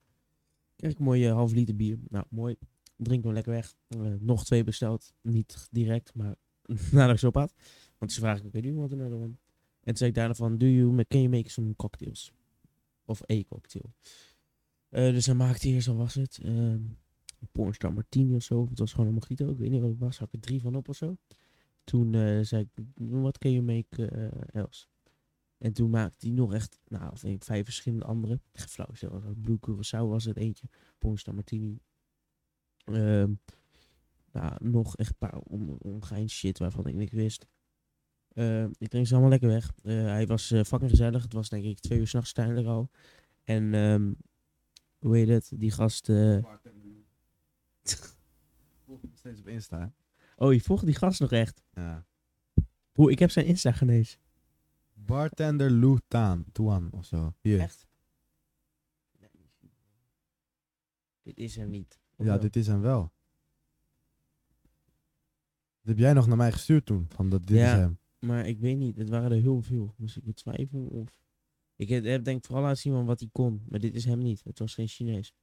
Krijg 0.76 0.94
ik 0.94 1.00
een 1.00 1.06
mooie 1.06 1.32
half 1.32 1.52
liter 1.52 1.76
bier. 1.76 1.98
Nou, 2.10 2.26
mooi. 2.30 2.56
Drink 2.96 3.24
hem 3.24 3.34
lekker 3.34 3.52
weg. 3.52 3.76
Eh, 3.88 4.00
nog 4.20 4.46
twee 4.46 4.64
besteld. 4.64 5.14
Niet 5.22 5.68
direct, 5.72 6.14
maar 6.14 6.36
nadat 6.92 7.14
ik 7.14 7.20
zo 7.20 7.28
op 7.28 7.36
had. 7.36 7.54
Want 7.98 8.12
ze 8.12 8.20
vragen, 8.20 8.46
oké, 8.46 8.62
do 8.62 8.68
you 8.68 8.80
want 8.80 8.94
another 8.94 9.18
one? 9.18 9.36
En 9.80 9.90
toen 9.90 9.98
zei 9.98 10.10
ik 10.10 10.16
daarna 10.16 10.34
van, 10.34 10.58
do 10.58 10.66
you, 10.66 11.04
can 11.08 11.22
you 11.22 11.30
make 11.30 11.50
some 11.50 11.76
cocktails? 11.76 12.34
Of 13.06 13.30
a 13.32 13.44
cocktail. 13.44 13.94
Eh, 14.90 15.14
dus 15.14 15.26
hij 15.26 15.36
maakte 15.36 15.68
eerst, 15.68 15.88
al 15.88 15.96
was 15.96 16.14
het, 16.14 16.40
ehm, 16.44 16.54
een 16.54 17.50
Pornstar 17.52 17.94
Martini 17.94 18.36
of 18.36 18.44
zo. 18.44 18.68
Het 18.70 18.80
was 18.80 18.92
gewoon 18.92 19.08
een 19.08 19.14
mojito. 19.14 19.52
Ik 19.52 19.58
weet 19.58 19.70
niet 19.70 19.82
wat 19.82 19.90
het 19.90 20.00
was. 20.00 20.18
Had 20.18 20.28
ik 20.28 20.34
er 20.34 20.40
drie 20.40 20.62
van 20.62 20.76
op 20.76 20.90
of 20.90 20.96
zo. 20.96 21.18
Toen 21.84 22.14
eh, 22.14 22.40
zei 22.42 22.62
ik, 22.62 22.86
what 22.96 23.38
can 23.38 23.52
you 23.52 23.64
make 23.64 24.20
else? 24.52 24.88
En 25.58 25.74
toen 25.74 25.90
maakte 25.90 26.28
hij 26.28 26.36
nog 26.36 26.54
echt, 26.54 26.80
nou, 26.88 27.12
of 27.12 27.24
vijf 27.40 27.64
verschillende 27.66 28.06
andere. 28.06 28.42
Echt 28.52 28.72
flauw, 28.72 28.94
zo. 28.94 29.22
Blue 29.42 29.58
Curaçao 29.68 30.08
was 30.08 30.26
het 30.26 30.38
eentje. 30.38 30.68
Pornstar 30.98 31.34
Martini. 31.34 31.80
Ehm, 32.84 33.34
nou, 34.32 34.56
nog 34.60 34.98
echt 34.98 35.10
een 35.10 35.18
paar 35.18 35.38
on, 35.38 35.78
ongein 35.80 36.30
shit 36.30 36.60
waarvan 36.60 36.88
ik 36.88 36.96
niks 36.96 37.12
wist. 37.12 37.48
Ehm, 38.34 38.72
ik 38.78 38.90
drink 38.90 39.08
ze 39.08 39.14
allemaal 39.14 39.32
lekker 39.32 39.50
weg. 39.50 39.72
Eh, 39.84 39.94
hij 39.94 40.28
was 40.28 40.52
eh, 40.52 40.64
fucking 40.64 40.90
gezellig. 40.90 41.24
Het 41.24 41.34
was 41.34 41.50
denk 41.50 41.64
ik 41.64 41.80
twee 41.80 42.00
uur 42.00 42.08
s'nachts 42.08 42.36
uiteindelijk 42.36 42.76
al. 42.76 42.90
En 43.44 43.74
ehm, 43.74 44.14
hoe 45.00 45.18
heet 45.18 45.28
het? 45.28 45.52
Die 45.56 45.72
gast... 45.72 46.10
eh, 46.10 46.44
steeds 49.14 49.40
op 49.40 49.48
Insta? 49.48 49.94
Oh, 50.36 50.54
je 50.54 50.62
volgt 50.62 50.86
die 50.86 50.96
gast 50.96 51.20
nog 51.20 51.32
echt. 51.32 51.64
Ja. 51.74 52.06
Broer, 52.92 53.12
ik 53.12 53.20
heb 53.20 53.32
zijn 53.32 53.46
Insta 53.46 53.72
genezen. 53.72 54.20
Bartender 54.94 55.72
Lou 55.72 56.00
Taan, 56.08 56.46
Tuan 56.52 56.92
of 56.92 57.06
zo. 57.06 57.34
Hier. 57.42 57.60
Echt? 57.60 57.88
Dit 61.22 61.38
is 61.38 61.56
hem 61.56 61.70
niet. 61.70 62.00
Ja, 62.18 62.38
dit 62.38 62.56
is 62.56 62.68
hem 62.68 62.82
wel. 62.82 63.12
Dat 65.82 65.96
heb 65.96 65.98
jij 65.98 66.14
nog 66.14 66.28
naar 66.28 66.38
mij 66.38 66.52
gestuurd 66.52 66.86
toen. 66.86 67.06
Van 67.10 67.30
dat 67.30 67.48
dit 67.48 67.58
Ja. 67.58 67.74
is 67.74 67.80
hem. 67.80 67.98
Maar 68.20 68.48
ik 68.48 68.60
weet 68.60 68.78
niet, 68.78 68.98
het 68.98 69.10
waren 69.10 69.32
er 69.32 69.42
heel 69.42 69.62
veel. 69.62 69.94
Dus 69.98 70.18
ik 70.18 70.24
betwijfel 70.24 70.80
of... 70.80 71.22
Ik 71.76 71.90
heb, 71.90 72.24
denk 72.24 72.46
vooral 72.46 72.76
zien 72.76 72.94
van 72.94 73.06
wat 73.06 73.20
hij 73.20 73.30
kon. 73.32 73.62
Maar 73.70 73.80
dit 73.80 73.96
is 73.96 74.06
hem 74.06 74.20
niet. 74.20 74.42
Het 74.44 74.60
was 74.60 74.74
geen 74.74 74.88
Chinees. 74.88 75.34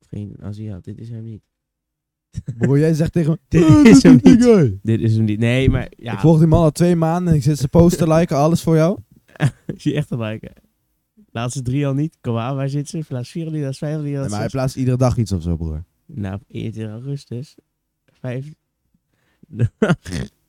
Of 0.00 0.06
geen 0.08 0.36
Aziat. 0.40 0.84
Dit 0.84 0.98
is 0.98 1.08
hem 1.08 1.22
niet. 1.24 1.42
Broer, 2.58 2.78
jij 2.78 2.94
zegt 2.94 3.12
tegen 3.12 3.30
me... 3.30 3.38
Dit 3.48 3.62
"Eh, 3.68 3.84
is 3.84 4.02
hem 4.02 4.20
niet." 4.22 4.78
Dit 4.82 5.00
is 5.00 5.16
hem 5.16 5.24
niet. 5.24 5.38
Nee, 5.38 5.70
maar 5.70 5.92
ja. 5.96 6.12
Ik 6.12 6.18
volg 6.18 6.38
die 6.38 6.46
man 6.46 6.62
al 6.62 6.70
twee 6.70 6.96
maanden 6.96 7.32
en 7.32 7.38
ik 7.38 7.44
zit 7.44 7.56
zijn 7.56 7.70
post 7.70 7.98
te 7.98 8.08
liken, 8.12 8.36
alles 8.36 8.62
voor 8.62 8.76
jou. 8.76 8.98
Ik 9.66 9.80
zie 9.80 9.94
echt 9.94 10.08
te 10.08 10.16
lijken. 10.16 10.52
Laatste 11.30 11.62
drie 11.62 11.86
al 11.86 11.94
niet. 11.94 12.16
Kom 12.20 12.36
aan, 12.36 12.56
waar 12.56 12.68
zit 12.68 12.88
ze? 12.88 12.98
Plaats 13.08 13.30
4 13.30 13.44
al 13.46 13.50
niet, 13.52 13.60
plaats 13.60 13.78
5 13.78 13.96
al 13.96 14.02
niet. 14.02 14.12
Nee, 14.12 14.28
maar 14.28 14.38
hij 14.40 14.48
plaatst 14.48 14.76
iedere 14.76 14.96
dag 14.96 15.16
iets 15.16 15.32
of 15.32 15.42
zo, 15.42 15.56
broer. 15.56 15.84
Nou, 16.14 16.40
21 16.46 16.92
augustus. 16.94 17.56
5. 18.12 18.52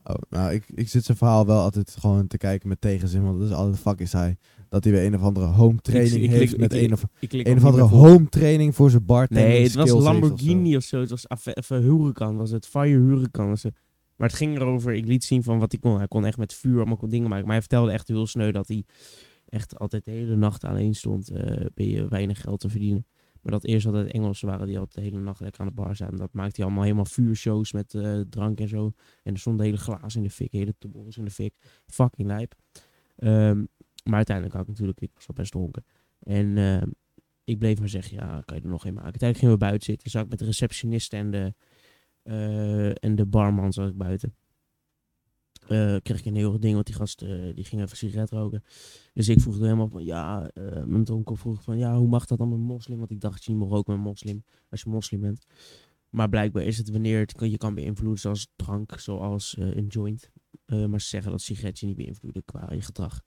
Oh, 0.06 0.16
nou, 0.30 0.54
ik, 0.54 0.64
ik 0.76 0.90
zit 0.90 1.04
zijn 1.06 1.18
verhaal 1.18 1.46
wel 1.46 1.62
altijd 1.62 1.96
gewoon 2.00 2.28
te 2.28 2.38
kijken 2.38 2.68
met 2.70 2.82
tegenzin, 2.82 3.24
want 3.24 3.40
dat 3.40 3.48
is 3.48 3.56
altijd 3.56 3.80
fuck 3.80 4.00
is 4.00 4.14
hij. 4.14 4.38
Dat 4.70 4.84
hij 4.84 4.94
weer 4.94 5.06
een 5.06 5.16
of 5.16 5.22
andere 5.22 5.46
home 5.46 5.82
training 5.82 6.24
ik 6.24 6.30
heeft 6.30 6.58
met 6.58 6.74
een 6.74 6.94
of, 6.94 7.04
een 7.20 7.58
of 7.58 7.64
andere 7.66 7.84
home 7.84 8.30
training 8.30 8.76
voor 8.76 8.90
zijn 8.90 9.06
bartending 9.06 9.50
Nee, 9.50 9.64
het 9.64 9.74
was. 9.74 9.90
Lamborghini 9.90 10.76
of 10.76 10.84
zo. 10.84 11.00
Het 11.00 11.10
was 11.10 11.26
Huracan. 11.68 12.36
Was 12.36 12.52
het 12.52 12.68
Fire 12.68 13.00
Huracan. 13.00 13.50
Was 13.50 13.64
het. 13.64 13.74
Maar 14.16 14.28
het 14.28 14.38
ging 14.38 14.56
erover. 14.56 14.94
Ik 14.94 15.06
liet 15.06 15.24
zien 15.24 15.44
van 15.44 15.60
wat 15.60 15.72
hij 15.72 15.82
kon. 15.82 15.98
Hij 15.98 16.08
kon 16.08 16.26
echt 16.26 16.38
met 16.38 16.54
vuur 16.54 16.78
allemaal 16.78 16.98
dingen 17.08 17.30
maken. 17.30 17.44
Maar 17.44 17.54
hij 17.54 17.62
vertelde 17.62 17.92
echt 17.92 18.08
heel 18.08 18.28
sneu 18.28 18.52
dat 18.52 18.68
hij 18.68 18.84
echt 19.50 19.80
altijd 19.80 20.06
de 20.06 20.12
hele 20.12 20.36
nacht 20.36 20.64
alleen 20.64 20.96
stond, 20.96 21.30
eh, 21.30 21.66
ben 21.74 21.90
je 21.90 22.08
weinig 22.08 22.42
geld 22.42 22.60
te 22.60 22.70
verdienen. 22.70 23.06
Maar 23.44 23.52
dat 23.52 23.64
eerst 23.64 23.86
altijd 23.86 24.12
Engelsen 24.12 24.48
waren 24.48 24.68
die 24.68 24.80
altijd 24.80 24.96
de 24.96 25.12
hele 25.12 25.24
nacht 25.24 25.40
lekker 25.40 25.62
aan 25.62 25.68
de 25.68 25.74
bar 25.74 25.96
zaten. 25.96 26.18
Dat 26.18 26.34
maakte 26.34 26.56
hij 26.56 26.66
allemaal 26.66 26.84
helemaal 26.84 27.06
vuurshows 27.06 27.72
met 27.72 27.94
eh, 27.94 28.20
drank 28.30 28.60
en 28.60 28.68
zo. 28.68 28.92
En 29.24 29.34
er 29.34 29.40
stonden 29.40 29.66
hele 29.66 29.78
glazen 29.78 30.22
in 30.22 30.28
de 30.28 30.34
fik, 30.34 30.52
hele 30.52 30.76
tobbels 30.78 31.18
in 31.18 31.26
de 31.26 31.32
fik. 31.32 31.54
Fucking 31.86 32.28
lijp. 32.28 32.56
Ehm, 33.16 33.64
maar 34.04 34.16
uiteindelijk 34.16 34.56
had 34.56 34.64
ik 34.64 34.70
natuurlijk, 34.70 35.02
ik 35.02 35.12
was 35.14 35.26
wel 35.26 35.36
best 35.36 35.52
dronken. 35.52 35.86
En 36.20 36.58
ehm, 36.58 36.90
ik 37.44 37.60
bleef 37.60 37.80
maar 37.80 37.90
zeggen, 37.90 38.16
ja, 38.16 38.42
kan 38.46 38.58
je 38.58 38.64
er 38.64 38.70
nog 38.70 38.86
een 38.86 38.94
maken. 38.94 39.12
Uiteindelijk 39.12 39.40
gingen 39.40 39.54
we 39.54 39.66
buiten 39.66 39.84
zitten. 39.84 40.10
Zag 40.10 40.24
ik 40.24 40.30
met 40.30 40.40
de 40.40 40.46
receptionist 40.46 41.14
en 41.14 41.32
de, 41.32 41.54
eh, 42.24 43.04
en 43.04 43.16
de 43.16 43.26
barman 43.26 43.74
zat 43.74 43.90
ik 43.90 43.98
buiten. 43.98 44.36
Eh, 45.68 45.96
kreeg 46.02 46.20
ik 46.20 46.26
een 46.26 46.36
heel 46.36 46.60
ding, 46.60 46.74
want 46.74 46.86
die 46.86 46.96
gast 46.96 47.22
eh, 47.22 47.56
die 47.56 47.64
ging 47.64 47.82
even 47.82 47.98
sigaret 47.98 48.30
roken. 48.30 48.64
Dus 49.14 49.30
ik 49.30 49.42
vroeg 49.42 49.60
helemaal 49.60 49.88
van, 49.88 50.04
ja, 50.04 50.50
eh, 50.50 50.84
mijn 50.84 51.04
dronken 51.04 51.38
vroeg 51.38 51.64
van, 51.64 51.78
ja, 51.78 51.98
hoe 51.98 52.08
mag 52.08 52.26
dat 52.26 52.38
dan 52.38 52.50
met 52.50 52.60
moslim? 52.60 52.98
Want 52.98 53.12
ik 53.12 53.20
dacht 53.20 53.44
je 53.44 53.52
niet 53.52 53.60
mag 53.60 53.70
roken 53.70 53.94
met 53.94 54.04
moslim, 54.04 54.44
als 54.70 54.82
je 54.82 54.90
moslim 54.90 55.22
bent. 55.22 55.46
Maar 56.10 56.30
blijkbaar 56.30 56.64
is 56.64 56.78
het 56.78 56.90
wanneer 56.90 57.20
het 57.20 57.36
je 57.40 57.58
kan 57.58 57.74
beïnvloeden 57.74 58.20
zoals 58.20 58.48
drank, 58.56 59.00
zoals 59.00 59.56
een 59.58 59.88
joint. 59.88 60.32
Maar 60.66 61.02
ze 61.02 61.08
zeggen 61.08 61.32
dat 61.32 61.42
sigaret 61.42 61.80
je 61.80 61.86
niet 61.86 61.96
beïnvloeden 61.96 62.46
qua 62.46 62.74
je 62.74 62.82
gedrag. 62.82 63.22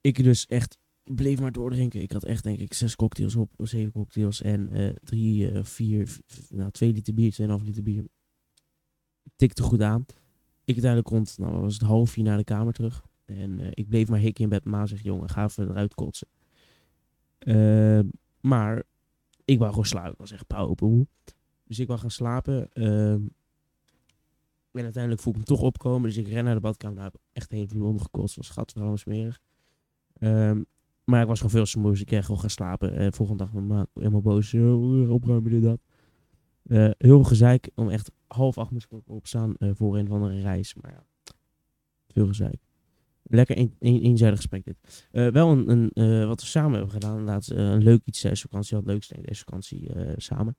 Ik 0.00 0.22
dus 0.22 0.46
echt 0.46 0.78
bleef 1.04 1.40
maar 1.40 1.52
doordrinken. 1.52 2.02
Ik 2.02 2.12
had 2.12 2.24
echt 2.24 2.42
denk 2.42 2.58
ik 2.58 2.74
zes 2.74 2.96
cocktails 2.96 3.36
op, 3.36 3.52
zeven 3.56 3.92
cocktails 3.92 4.42
en 4.42 4.94
drie, 5.02 5.50
vier, 5.62 6.18
nou 6.48 6.70
twee 6.70 6.92
liter 6.92 7.14
bier, 7.14 7.32
tweeënhalf 7.32 7.62
liter 7.62 7.82
bier. 7.82 8.04
Tikte 9.36 9.62
goed 9.62 9.82
aan. 9.82 10.06
Ik 10.68 10.74
uiteindelijk 10.74 11.08
rond, 11.12 11.38
nou 11.38 11.60
was 11.60 11.72
het 11.72 11.82
half 11.82 12.10
vier 12.10 12.24
naar 12.24 12.36
de 12.36 12.44
kamer 12.44 12.72
terug. 12.72 13.04
En 13.24 13.60
eh, 13.60 13.68
ik 13.70 13.88
bleef 13.88 14.08
maar 14.08 14.18
hikken 14.18 14.44
in 14.44 14.50
bed. 14.50 14.64
Ma 14.64 14.86
zegt, 14.86 15.04
jongen, 15.04 15.28
ga 15.28 15.44
even 15.44 15.68
eruit 15.68 15.94
kotsen. 15.94 16.28
Eh, 17.38 18.00
maar 18.40 18.82
ik 19.44 19.58
wou 19.58 19.70
gewoon 19.70 19.86
slapen. 19.86 20.12
Ik 20.12 20.18
was 20.18 20.32
echt 20.32 20.46
pauwmoe. 20.46 21.06
Dus 21.64 21.78
ik 21.78 21.86
wou 21.86 21.98
gaan 22.00 22.10
slapen. 22.10 22.72
ehm, 22.72 23.20
en 24.72 24.84
uiteindelijk 24.84 25.22
voel 25.22 25.32
ik 25.32 25.38
me 25.38 25.44
toch 25.44 25.60
opkomen. 25.60 26.02
Dus 26.02 26.16
ik 26.16 26.28
ren 26.28 26.44
naar 26.44 26.54
de 26.54 26.60
badkamer. 26.60 26.96
Nou, 26.96 27.10
heb 27.12 27.20
ik 27.20 27.28
echt 27.32 27.50
heel 27.50 27.66
veel 27.68 27.86
omgekotst. 27.86 28.36
was 28.36 28.72
wel 28.74 28.96
smerig. 28.96 29.40
Ehm, 30.12 30.62
maar 31.04 31.20
ik 31.20 31.28
was 31.28 31.36
gewoon 31.40 31.52
veel 31.52 31.64
te 31.64 31.78
moe. 31.78 31.90
Dus 31.90 32.00
ik 32.00 32.06
kreeg 32.06 32.24
gewoon 32.24 32.40
gaan 32.40 32.50
slapen. 32.50 32.92
En 32.92 33.12
volgende 33.12 33.44
dag 33.44 33.52
mijn 33.52 33.66
ma 33.66 33.86
helemaal 33.94 34.22
boos. 34.22 34.54
"Oh, 34.54 35.10
opruimen 35.10 35.50
dit 35.50 35.62
dat. 35.62 35.80
Eh, 36.68 36.90
heel 36.98 37.24
gezeik. 37.24 37.70
Om 37.74 37.90
echt 37.90 38.10
half 38.26 38.58
acht 38.58 38.70
moest 38.70 38.86
ik 38.90 39.00
opstaan 39.06 39.56
eh, 39.56 39.70
voor 39.74 39.98
een 39.98 40.06
of 40.06 40.12
andere 40.12 40.40
reis. 40.40 40.74
Maar 40.74 40.92
ja, 40.92 41.04
veel 42.08 42.26
gezeik. 42.26 42.56
Lekker 43.22 43.58
een, 43.58 43.76
een, 43.78 44.02
eenzijdig 44.02 44.36
gesprek 44.36 44.64
dit. 44.64 45.08
Eh, 45.12 45.28
wel 45.28 45.50
een, 45.50 45.90
een 45.92 46.26
wat 46.26 46.40
we 46.40 46.46
samen 46.46 46.72
hebben 46.72 46.90
gedaan. 46.90 47.24
Laatst 47.24 47.50
een 47.50 47.82
leuk 47.82 48.00
iets 48.04 48.20
deze 48.20 48.42
vakantie. 48.42 48.76
Het 48.76 48.86
leukste 48.86 49.14
in 49.14 49.22
deze 49.22 49.44
vakantie 49.44 49.90
samen. 50.16 50.56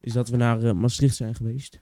Is 0.00 0.12
dat 0.12 0.28
we 0.28 0.36
naar 0.36 0.76
Maastricht 0.76 1.16
zijn 1.16 1.34
geweest. 1.34 1.80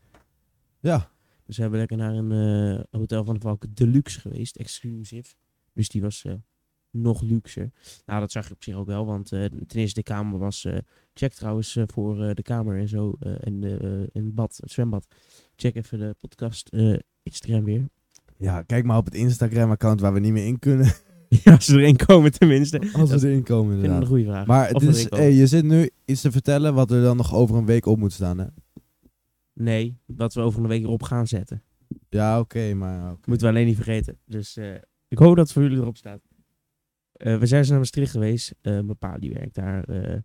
Ja, 0.81 1.11
Dus 1.45 1.57
we 1.57 1.63
hebben 1.63 1.81
lekker 1.81 1.97
naar 1.97 2.15
een 2.15 2.87
hotel 2.91 3.25
van 3.25 3.35
de 3.35 3.41
Valk 3.41 3.77
Deluxe 3.77 4.21
geweest. 4.21 4.57
Exclusief. 4.57 5.37
Dus 5.73 5.89
die 5.89 6.03
was 6.03 6.25
nog 6.91 7.23
luxer. 7.23 7.71
Nou, 8.07 8.21
dat 8.21 8.33
zag 8.33 8.47
je 8.49 8.55
op 8.55 8.63
zich 8.63 8.75
ook 8.75 8.87
wel. 8.87 9.07
Want 9.07 9.33
eh, 9.33 9.45
ten 9.45 9.81
eerste 9.81 9.95
de 10.03 10.03
kamer 10.13 10.39
was... 10.39 10.65
eh, 10.65 10.79
check 11.15 11.33
trouwens 11.33 11.77
eh, 11.77 11.85
voor 11.87 12.35
de 12.35 12.43
kamer 12.43 12.79
en 12.79 12.89
zo. 12.89 13.17
en, 13.21 13.63
en 14.13 14.25
het 14.25 14.35
bad, 14.35 14.57
het 14.61 14.71
zwembad. 14.71 15.07
Check 15.57 15.75
even 15.75 15.99
de 15.99 16.15
podcast 16.21 16.71
Instagram 17.23 17.65
weer. 17.65 17.85
ja, 18.37 18.63
kijk 18.63 18.85
maar 18.85 18.97
op 18.97 19.05
het 19.05 19.15
Instagram-account 19.15 20.01
waar 20.01 20.13
we 20.13 20.21
niet 20.21 20.33
meer 20.33 20.47
in 20.47 20.59
kunnen. 20.59 20.87
ja, 21.45 21.53
als 21.53 21.65
ze 21.65 21.79
erin 21.79 21.97
komen 21.97 22.33
tenminste. 22.33 22.91
Als 22.93 23.11
we 23.11 23.29
erin 23.29 23.43
komen 23.43 23.75
Ik 23.75 23.81
vind 23.81 23.85
een 23.85 23.85
inderdaad. 23.85 24.09
goede 24.09 24.25
vraag. 24.25 24.47
Maar 24.47 24.69
het 24.69 24.83
is, 24.83 25.11
hey, 25.11 25.33
je 25.33 25.47
zit 25.47 25.65
nu 25.65 25.91
iets 26.05 26.21
te 26.21 26.31
vertellen 26.31 26.75
wat 26.75 26.91
er 26.91 27.03
dan 27.03 27.17
nog 27.17 27.35
over 27.35 27.57
een 27.57 27.67
week 27.67 27.87
op 27.87 27.99
moet 27.99 28.13
staan, 28.13 28.39
hè? 28.39 28.47
Nee, 29.53 29.99
wat 30.07 30.35
we 30.35 30.41
over 30.41 30.63
een 30.63 30.69
week 30.69 30.83
erop 30.83 31.03
gaan 31.03 31.27
zetten. 31.27 31.63
Ja, 32.09 32.39
oké, 32.41 32.75
maar... 32.75 33.17
Moeten 33.25 33.47
we 33.47 33.53
alleen 33.53 33.67
niet 33.67 33.77
vergeten. 33.77 34.19
Dus 34.27 34.57
ik 35.09 35.19
hoop 35.19 35.37
dat 35.37 35.45
het 35.45 35.53
voor 35.53 35.63
jullie 35.63 35.79
erop 35.79 35.97
staat. 35.97 36.21
Eh, 37.21 37.39
we 37.39 37.47
zijn 37.47 37.61
dus 37.61 37.71
naar 37.71 37.79
Maastricht 37.79 38.11
geweest. 38.11 38.55
Eh 38.61 38.73
mijn 38.73 38.99
pa 38.99 39.19
die 39.19 39.33
werkt 39.33 39.55
daar. 39.55 39.85
eh 39.85 40.19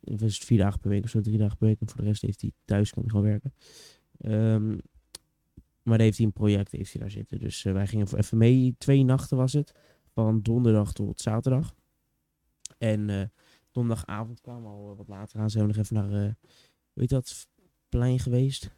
was 0.00 0.34
het 0.34 0.44
vier 0.44 0.58
dagen 0.58 0.80
per 0.80 0.90
week 0.90 1.04
of 1.04 1.10
zo, 1.10 1.20
drie 1.20 1.38
dagen 1.38 1.56
per 1.56 1.66
week. 1.66 1.80
En 1.80 1.88
voor 1.88 2.00
de 2.00 2.06
rest 2.06 2.22
heeft 2.22 2.40
hij 2.40 2.52
thuis, 2.64 2.90
kan 2.92 3.02
hij 3.02 3.10
gewoon 3.10 3.26
werken. 3.26 3.54
Ehm, 4.18 4.68
maar 5.82 5.96
dan 5.96 6.06
heeft 6.06 6.16
hij 6.16 6.26
een 6.26 6.32
project 6.32 6.72
heeft 6.72 6.92
hij 6.92 7.00
daar 7.00 7.10
zitten. 7.10 7.38
Dus 7.38 7.64
eh, 7.64 7.72
wij 7.72 7.86
gingen 7.86 8.08
voor 8.08 8.18
even 8.18 8.38
mee. 8.38 8.74
Twee 8.78 9.04
nachten 9.04 9.36
was 9.36 9.52
het. 9.52 9.74
Van 10.12 10.40
donderdag 10.42 10.92
tot 10.92 11.20
zaterdag. 11.20 11.74
En 12.78 13.10
eh, 13.10 13.22
donderdagavond 13.70 14.40
kwamen 14.40 14.62
we 14.62 14.68
al 14.68 14.96
wat 14.96 15.08
later 15.08 15.40
aan. 15.40 15.50
Zijn 15.50 15.66
we 15.66 15.72
nog 15.74 15.84
even 15.84 15.94
naar, 15.96 16.24
eh 16.24 16.32
hoe 16.92 17.02
heet 17.02 17.08
dat, 17.08 17.46
plein 17.88 18.18
geweest. 18.18 18.76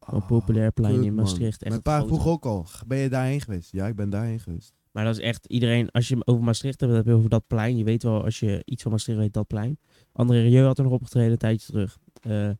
Een 0.00 0.14
Oh, 0.14 0.26
populair 0.26 0.72
plein 0.72 1.04
in. 1.04 1.14
Maastricht. 1.14 1.62
Echt 1.62 1.70
Mijn 1.70 1.82
pa 1.82 2.06
vroeg 2.06 2.26
ook 2.26 2.46
al, 2.46 2.66
ben 2.86 2.98
je 2.98 3.08
daarheen 3.08 3.40
geweest? 3.40 3.72
Ja, 3.72 3.86
ik 3.86 3.96
ben 3.96 4.10
daarheen 4.10 4.40
geweest. 4.40 4.74
Maar 4.96 5.04
dat 5.04 5.16
is 5.16 5.22
echt 5.22 5.46
iedereen, 5.46 5.90
als 5.90 6.08
je 6.08 6.26
over 6.26 6.44
Maastricht 6.44 6.80
hebt, 6.80 6.92
heb 6.92 7.06
je 7.06 7.12
over 7.12 7.30
dat 7.30 7.46
plein. 7.46 7.76
Je 7.76 7.84
weet 7.84 8.02
wel, 8.02 8.24
als 8.24 8.40
je 8.40 8.62
iets 8.64 8.82
van 8.82 8.92
Maastricht 8.92 9.18
weet, 9.18 9.32
dat 9.32 9.46
plein. 9.46 9.78
André 10.12 10.40
Rieu 10.40 10.64
had 10.64 10.78
er 10.78 10.84
nog 10.84 10.92
opgetreden 10.92 11.30
een 11.30 11.38
tijdje 11.38 11.66
terug. 11.66 11.98
Eh, 12.20 12.50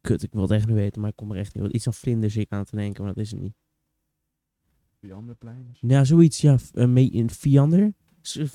Kut, 0.00 0.22
ik 0.22 0.32
wil 0.32 0.42
het 0.42 0.50
echt 0.50 0.66
niet 0.66 0.76
weten, 0.76 1.00
maar 1.00 1.10
ik 1.10 1.16
kom 1.16 1.30
er 1.30 1.38
echt 1.38 1.54
niet. 1.54 1.72
Iets 1.72 1.84
van 1.84 1.94
vlinders 1.94 2.36
ik 2.36 2.50
aan 2.50 2.64
te 2.64 2.76
denken, 2.76 3.04
maar 3.04 3.14
dat 3.14 3.24
is 3.24 3.30
het 3.30 3.40
niet. 3.40 3.54
Vianderplein? 5.00 5.76
Ja, 5.80 6.04
zoiets, 6.04 6.40
ja. 6.40 6.58
mee 6.72 7.10
in 7.10 7.30
Viander. 7.30 7.92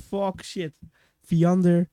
Fuck, 0.07 0.43
shit. 0.43 0.73
Viander. 1.21 1.89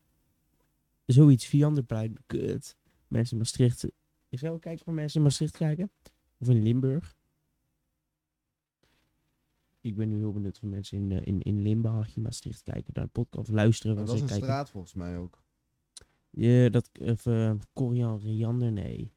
Zoiets, 1.06 1.46
Vianderplein. 1.46 2.16
Kut. 2.26 2.76
Mensen 3.08 3.32
in 3.32 3.38
Maastricht. 3.38 3.84
Ik 4.28 4.38
zou 4.38 4.58
kijken 4.58 4.84
voor 4.84 4.94
mensen 4.94 5.16
in 5.16 5.22
Maastricht 5.22 5.56
kijken. 5.56 5.90
Of 6.38 6.48
in 6.48 6.62
Limburg. 6.62 7.18
Ik 9.80 9.96
ben 9.96 10.08
nu 10.08 10.16
heel 10.18 10.32
benieuwd 10.32 10.56
of 10.56 10.62
mensen 10.62 10.98
in, 10.98 11.12
eh, 11.12 11.26
in, 11.26 11.40
in 11.40 11.62
Limburg, 11.62 12.16
in 12.16 12.22
Maastricht 12.22 12.62
kijken 12.62 12.92
naar 12.92 13.04
de 13.04 13.10
podcast. 13.10 13.48
Luisteren. 13.48 13.96
Dat 13.96 14.08
was 14.08 14.20
een 14.20 14.26
kijken. 14.26 14.44
straat 14.44 14.70
volgens 14.70 14.94
mij 14.94 15.18
ook. 15.18 15.42
Ja, 16.30 16.68
dat, 16.68 16.90
of 17.00 17.26
uh, 17.26 17.52
Corian 17.72 18.18
Riander, 18.18 18.72
nee. 18.72 19.12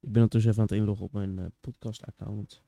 Ik 0.00 0.12
ben 0.12 0.22
ondertussen 0.22 0.50
even 0.50 0.62
aan 0.62 0.68
het 0.68 0.78
inloggen 0.78 1.06
op 1.06 1.12
mijn 1.12 1.38
eh, 1.38 1.46
podcast-account. 1.60 2.62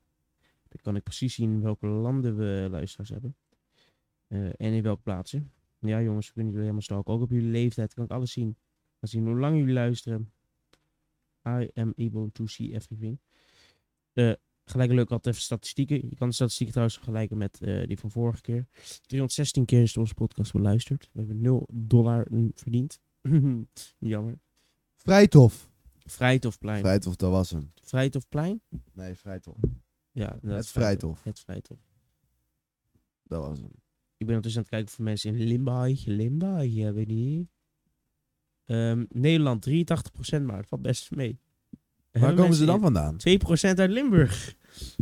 Dan 0.69 0.81
kan 0.83 0.97
ik 0.97 1.03
precies 1.03 1.35
zien 1.35 1.61
welke 1.61 1.87
landen 1.87 2.37
we 2.37 2.69
luisteraars 2.71 3.09
hebben. 3.09 3.37
Eh, 4.27 4.47
en 4.47 4.73
in 4.73 4.83
welke 4.83 5.03
plaatsen. 5.03 5.53
Ja, 5.79 6.03
jongens, 6.03 6.27
we 6.27 6.33
kunnen 6.33 6.53
jullie 6.53 6.67
helemaal 6.67 6.87
stalken. 6.87 7.15
Ook 7.15 7.23
op 7.23 7.31
jullie 7.31 7.51
leeftijd 7.51 7.95
kan 7.95 8.05
ik 8.05 8.11
alles 8.11 8.33
zien. 8.33 8.49
Ik 8.49 8.97
kan 8.99 9.09
zien 9.09 9.27
hoe 9.27 9.39
lang 9.39 9.59
jullie 9.59 9.75
luisteren. 9.75 10.33
I 11.47 11.71
am 11.75 11.93
able 11.97 12.33
to 12.33 12.47
see 12.47 12.75
everything. 12.75 13.19
Eh, 14.13 14.33
gelijk 14.71 14.91
leuk 14.91 15.11
altijd 15.11 15.35
even 15.35 15.47
statistieken. 15.47 15.97
Je 16.09 16.17
kan 16.17 16.29
de 16.29 16.35
statistieken 16.35 16.75
trouwens 16.75 16.99
vergelijken 16.99 17.39
met 17.39 17.61
eh, 17.61 17.87
die 17.87 17.99
van 17.99 18.11
vorige 18.11 18.41
keer. 18.41 18.67
316 19.07 19.65
keer 19.65 19.83
is 19.83 19.97
onze 19.97 20.15
podcast 20.15 20.53
beluisterd. 20.53 21.09
We 21.13 21.19
hebben 21.19 21.41
0 21.41 21.69
dollar 21.73 22.27
verdiend. 22.55 23.01
Jammer. 23.99 24.39
Vrijtof. 24.97 25.71
Vrijtofplein. 26.05 26.81
Vrijtof, 26.81 27.17
dat 27.17 27.31
was 27.31 27.51
hem. 27.51 27.73
Vrijtofplein? 27.83 28.63
Nee, 28.93 29.15
Vrijtof. 29.15 29.57
Ja, 30.13 30.39
dat 30.43 30.55
Het 30.55 30.65
is 30.65 30.71
Vrijthof. 30.71 31.25
Het 31.25 31.41
Vrijtof. 31.41 31.79
Dat 33.23 33.47
was 33.47 33.59
hem. 33.59 33.73
Ik 34.17 34.27
ben 34.27 34.35
ondertussen 34.37 34.61
aan 34.61 34.67
het 34.67 34.75
kijken 34.75 34.95
voor 34.95 35.05
mensen 35.05 35.35
in 35.35 35.47
Limburg. 35.47 36.05
Limburg, 36.05 36.73
ja, 36.73 36.93
weet 36.93 37.07
niet. 37.07 37.49
Ehm, 38.65 39.05
Nederland 39.09 39.63
83% 39.63 40.45
maar, 40.45 40.57
het 40.57 40.69
valt 40.69 40.83
best 40.83 41.11
mee. 41.11 41.39
Waar 42.11 42.35
komen 42.35 42.55
ze 42.55 42.65
dan 42.65 42.81
vandaan? 42.81 43.17
2% 43.17 43.79
uit 43.79 43.91
Limburg. 43.91 44.55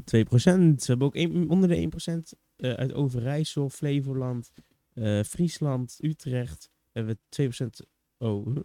2%. 0.04 0.80
We 0.80 0.84
hebben 0.86 1.06
ook 1.06 1.14
een- 1.14 1.48
onder 1.50 1.68
de 1.68 1.76
1% 1.76 2.34
eh, 2.56 2.72
uit 2.72 2.92
Overijssel, 2.92 3.68
Flevoland, 3.70 4.52
eh, 4.92 5.22
Friesland, 5.22 5.98
Utrecht. 6.00 6.70
Hebben 6.92 7.14
we 7.14 7.20
2%. 7.28 7.80
Oh, 8.18 8.46
huh. 8.46 8.56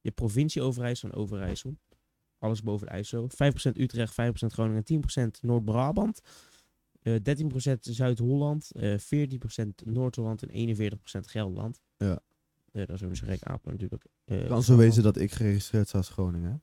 je 0.00 0.10
provincie 0.10 0.62
Overijssel 0.62 1.08
en 1.10 1.14
Overijssel. 1.16 1.76
Alles 2.38 2.62
boven 2.62 2.86
de 2.86 2.92
IJssel. 2.92 3.28
5% 3.28 3.78
Utrecht, 3.78 4.14
5% 4.14 4.52
Groningen, 4.52 4.84
10% 4.84 5.42
Noord-Brabant. 5.42 6.20
eh 7.02 7.14
13% 7.22 7.84
Zuid-Holland, 7.86 8.70
eh 8.72 8.98
14% 8.98 9.82
Noord-Holland 9.84 10.42
en 10.42 10.48
41% 10.50 11.26
Gelderland. 11.26 11.80
Ja. 11.96 12.20
Eh, 12.72 12.86
dat 12.86 12.94
is 12.94 13.00
een 13.00 13.16
gek 13.16 13.42
apen 13.42 13.70
natuurlijk. 13.70 14.06
Kan 14.48 14.62
zo 14.62 14.76
wezen 14.76 15.02
dat 15.02 15.16
ik 15.16 15.32
geregistreerd 15.32 15.88
sta 15.88 15.98
als 15.98 16.08
Groningen. 16.08 16.62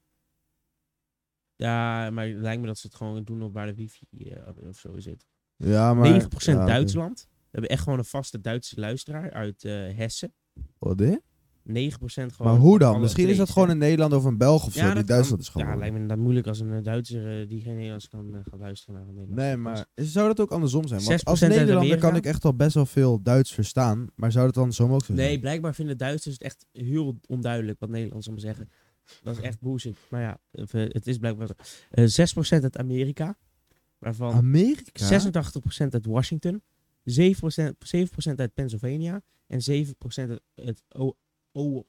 Ja, 1.62 2.10
maar 2.10 2.27
het 2.27 2.38
lijkt 2.38 2.62
me 2.62 2.68
dat 2.68 2.77
ze 2.77 2.88
het 2.88 2.96
gewoon 2.96 3.24
doen 3.24 3.41
op 3.41 3.53
waar 3.53 3.65
de 3.65 3.75
wifi 3.75 4.06
eh, 4.18 4.68
of 4.70 4.77
zo 4.77 5.00
zit. 5.00 5.25
Ja, 5.56 5.94
maar... 5.94 6.22
9% 6.22 6.24
ja, 6.24 6.53
oké. 6.53 6.65
Duitsland. 6.65 7.27
We 7.30 7.48
hebben 7.51 7.70
echt 7.70 7.84
gewoon 7.84 8.00
een 8.00 8.06
vaste 8.06 8.41
Duitse 8.41 8.80
luisteraar 8.80 9.32
uit 9.32 9.63
eh, 9.63 9.74
Hessen. 9.74 10.34
Wat 10.77 10.98
dit? 10.98 11.22
9% 11.22 11.24
gewoon... 12.03 12.32
Maar 12.38 12.56
hoe 12.56 12.80
dan? 12.80 13.01
Misschien 13.01 13.27
is 13.27 13.38
dat 13.38 13.50
gewoon 13.50 13.70
een 13.70 13.77
Nederlander 13.77 14.18
of 14.18 14.24
een 14.25 14.38
Belg 14.38 14.65
of 14.65 14.74
zo 14.74 14.86
die 14.86 14.94
dat 14.94 15.08
Duitsland 15.08 15.41
is 15.41 15.51
kan. 15.51 15.62
Ja, 15.62 15.68
gewoon. 15.68 15.80
lijkt 15.80 15.96
me 15.96 16.01
inderdaad 16.01 16.24
moeilijk 16.24 16.48
als 16.48 16.60
een 16.60 16.74
eh, 16.74 16.84
Duitser 16.84 17.48
die 17.48 17.62
geen 17.62 17.75
Nederlands 17.75 18.08
kan 18.08 18.44
gaat 18.50 18.60
luisteren 18.60 18.96
naar 18.96 19.08
een 19.08 19.13
Nederlands. 19.15 19.44
Nee, 19.44 19.58
maar 19.58 19.86
zou 19.96 20.27
dat 20.27 20.39
ook 20.39 20.51
andersom 20.51 20.88
zijn? 20.88 21.03
Want 21.03 21.20
6% 21.20 21.24
als 21.24 21.39
Nederlander 21.39 21.98
kan 21.98 22.15
ik 22.15 22.25
echt 22.25 22.46
al 22.46 22.56
best 22.56 22.74
wel 22.74 22.86
veel 22.86 23.22
Duits 23.22 23.51
verstaan. 23.53 24.08
Maar 24.15 24.32
zou 24.32 24.46
dat 24.46 24.58
andersom 24.58 24.91
ook 24.91 25.06
zo 25.06 25.15
zijn? 25.15 25.27
Nee, 25.27 25.39
blijkbaar 25.39 25.75
vinden 25.75 25.98
Duitsers 25.98 26.34
het 26.34 26.44
echt 26.44 26.65
heel 26.72 27.20
onduidelijk 27.27 27.80
wat 27.80 27.89
Nederlands 27.89 28.27
om 28.27 28.38
zeggen. 28.38 28.70
Dat 29.24 29.38
is 29.38 29.43
echt 29.43 29.60
bullshit. 29.60 29.98
Maar 30.10 30.22
ja, 30.22 30.38
of, 30.51 30.74
eh, 30.74 30.81
het 30.88 31.08
is 31.08 31.17
blijkbaar 31.17 31.48
zo. 31.48 31.53
Eh 31.89 32.05
6% 32.08 32.63
uit 32.63 32.77
Amerika. 32.77 33.38
Waarvan 33.98 34.34
Amerika? 34.34 35.05
86% 35.05 35.93
uit 35.93 36.05
Washington. 36.05 36.62
7%, 37.03 37.75
7% 37.79 38.39
uit 38.39 38.53
Pennsylvania. 38.53 39.22
En 39.48 39.62
7% 39.62 40.29
uit, 40.29 40.41
uit 40.55 40.84
O- 40.89 41.15
O- 41.51 41.86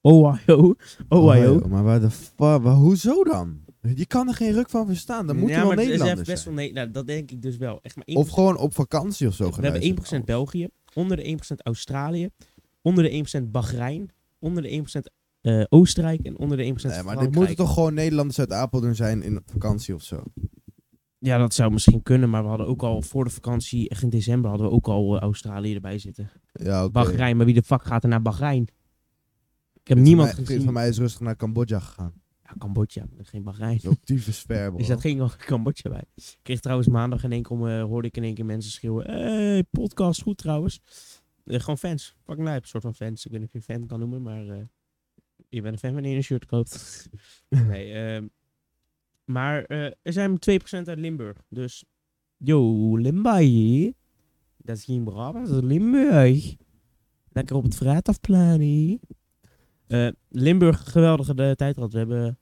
Ohio. 0.00 0.74
Ohio. 1.08 1.54
Oh, 1.54 1.64
maar 1.64 1.82
waar 1.82 2.00
de 2.00 2.10
fuck? 2.10 2.62
Hoezo 2.62 3.24
dan? 3.24 3.64
Je 3.94 4.06
kan 4.06 4.28
er 4.28 4.34
geen 4.34 4.52
ruk 4.52 4.70
van 4.70 4.86
verstaan. 4.86 5.26
Dan 5.26 5.36
moet 5.36 5.48
ja, 5.48 5.54
je 5.54 5.60
wel 5.60 5.66
maar 5.68 5.76
het 5.76 5.84
is 5.84 5.90
Nederlander 5.90 6.18
echt 6.24 6.28
best 6.32 6.42
zijn. 6.42 6.54
wel... 6.54 6.64
Nee, 6.64 6.72
nou, 6.72 6.90
dat 6.90 7.06
denk 7.06 7.30
ik 7.30 7.42
dus 7.42 7.56
wel. 7.56 7.78
Echt 7.82 7.96
maar 7.96 8.04
1%. 8.10 8.12
Of 8.12 8.28
gewoon 8.28 8.56
op 8.56 8.74
vakantie 8.74 9.26
of 9.26 9.34
zo 9.34 9.50
We 9.50 9.62
hebben 9.62 9.80
1% 9.80 9.84
geluisterd. 9.84 10.24
België, 10.24 10.68
onder 10.94 11.16
de 11.16 11.22
1% 11.24 11.56
Australië, 11.56 12.28
onder 12.82 13.04
de 13.04 13.10
1% 13.40 13.50
Bahrein, 13.50 14.10
onder 14.38 14.62
de 14.62 14.68
1% 14.68 15.12
eh, 15.42 15.62
Oostenrijk 15.68 16.20
en 16.20 16.38
onder 16.38 16.56
de 16.56 16.62
1% 16.64 16.66
Nee, 16.66 16.74
maar 16.82 16.92
Frankrijk. 16.92 17.20
dit 17.20 17.34
moeten 17.34 17.56
toch 17.56 17.74
gewoon 17.74 17.94
Nederlanders 17.94 18.38
uit 18.38 18.52
Apeldoorn 18.52 18.94
zijn 18.94 19.22
in 19.22 19.42
vakantie 19.46 19.94
of 19.94 20.02
zo? 20.02 20.22
Ja, 21.18 21.38
dat 21.38 21.54
zou 21.54 21.72
misschien 21.72 22.02
kunnen, 22.02 22.30
maar 22.30 22.42
we 22.42 22.48
hadden 22.48 22.66
ook 22.66 22.82
al 22.82 23.02
voor 23.02 23.24
de 23.24 23.30
vakantie, 23.30 23.88
echt 23.88 24.02
in 24.02 24.10
december, 24.10 24.50
hadden 24.50 24.68
we 24.68 24.72
ook 24.72 24.88
al 24.88 25.16
eh, 25.16 25.20
Australië 25.22 25.74
erbij 25.74 25.98
zitten. 25.98 26.30
Ja. 26.52 26.90
Bahrein, 26.90 27.36
maar 27.36 27.46
wie 27.46 27.54
de 27.54 27.62
fuck 27.62 27.82
gaat 27.82 28.02
er 28.02 28.08
naar 28.08 28.22
Bahrein? 28.22 28.66
Ik 29.82 29.88
heb 29.88 29.98
niemand 29.98 30.28
van 30.28 30.36
mij, 30.36 30.44
vriend 30.44 30.48
gezien. 30.48 30.64
van 30.64 30.72
mij 30.72 30.88
is 30.88 30.98
rustig 30.98 31.20
naar 31.20 31.36
Cambodja 31.36 31.78
gegaan. 31.80 32.12
Ja, 32.42 32.54
Cambodja, 32.58 33.06
geen 33.22 33.42
Bahrein. 33.42 33.74
Dat 33.74 33.82
is 33.82 33.88
ook 33.88 34.04
tyfus. 34.04 34.44
Er 34.48 34.84
zat 34.84 35.00
geen 35.06 35.30
Cambodja 35.38 35.90
bij. 35.90 36.04
Ik 36.14 36.38
kreeg 36.42 36.60
trouwens 36.60 36.88
maandag 36.88 37.24
in 37.24 37.32
één 37.32 37.42
keer, 37.42 37.78
eh, 37.78 37.84
hoorde 37.84 38.08
ik 38.08 38.16
in 38.16 38.22
één 38.22 38.34
keer 38.34 38.44
mensen 38.44 38.72
schreeuwen. 38.72 39.10
Hey, 39.10 39.64
podcast, 39.70 40.22
goed 40.22 40.38
trouwens. 40.38 40.80
Gewoon 41.44 41.78
fans. 41.78 42.16
Fucking 42.24 42.46
lijp, 42.46 42.66
soort 42.66 42.82
van 42.82 42.94
fans. 42.94 43.24
Ik 43.24 43.30
weet 43.30 43.40
niet 43.40 43.48
of 43.54 43.66
je 43.66 43.72
fan 43.72 43.86
kan 43.86 43.98
noemen, 43.98 44.22
maar 44.22 44.68
je 45.52 45.62
bent 45.62 45.74
een 45.74 45.80
fan 45.80 45.92
wanneer 45.92 46.10
je 46.10 46.16
een 46.16 46.22
shirt 46.22 46.46
koopt. 46.46 47.08
nee, 47.68 47.92
ehm, 47.92 48.26
maar 49.24 49.64
eh, 49.64 49.84
er 49.84 50.12
zijn 50.12 50.38
2% 50.38 50.88
uit 50.88 50.98
Limburg. 50.98 51.36
Dus, 51.48 51.84
yo, 52.36 52.96
Limburg. 52.96 53.92
Dat 54.56 54.76
is 54.76 54.84
geen 54.84 55.04
Brabant, 55.04 55.46
dat 55.46 55.62
is 55.62 55.68
Limburg. 55.68 56.56
Lekker 57.28 57.56
op 57.56 57.64
het 57.64 58.26
hier. 58.58 58.98
Eh, 59.86 60.08
Limburg, 60.28 60.90
geweldige 60.90 61.34
de 61.34 61.52
tijd 61.56 61.74
gehad. 61.74 61.92
We 61.92 61.98
hebben 61.98 62.38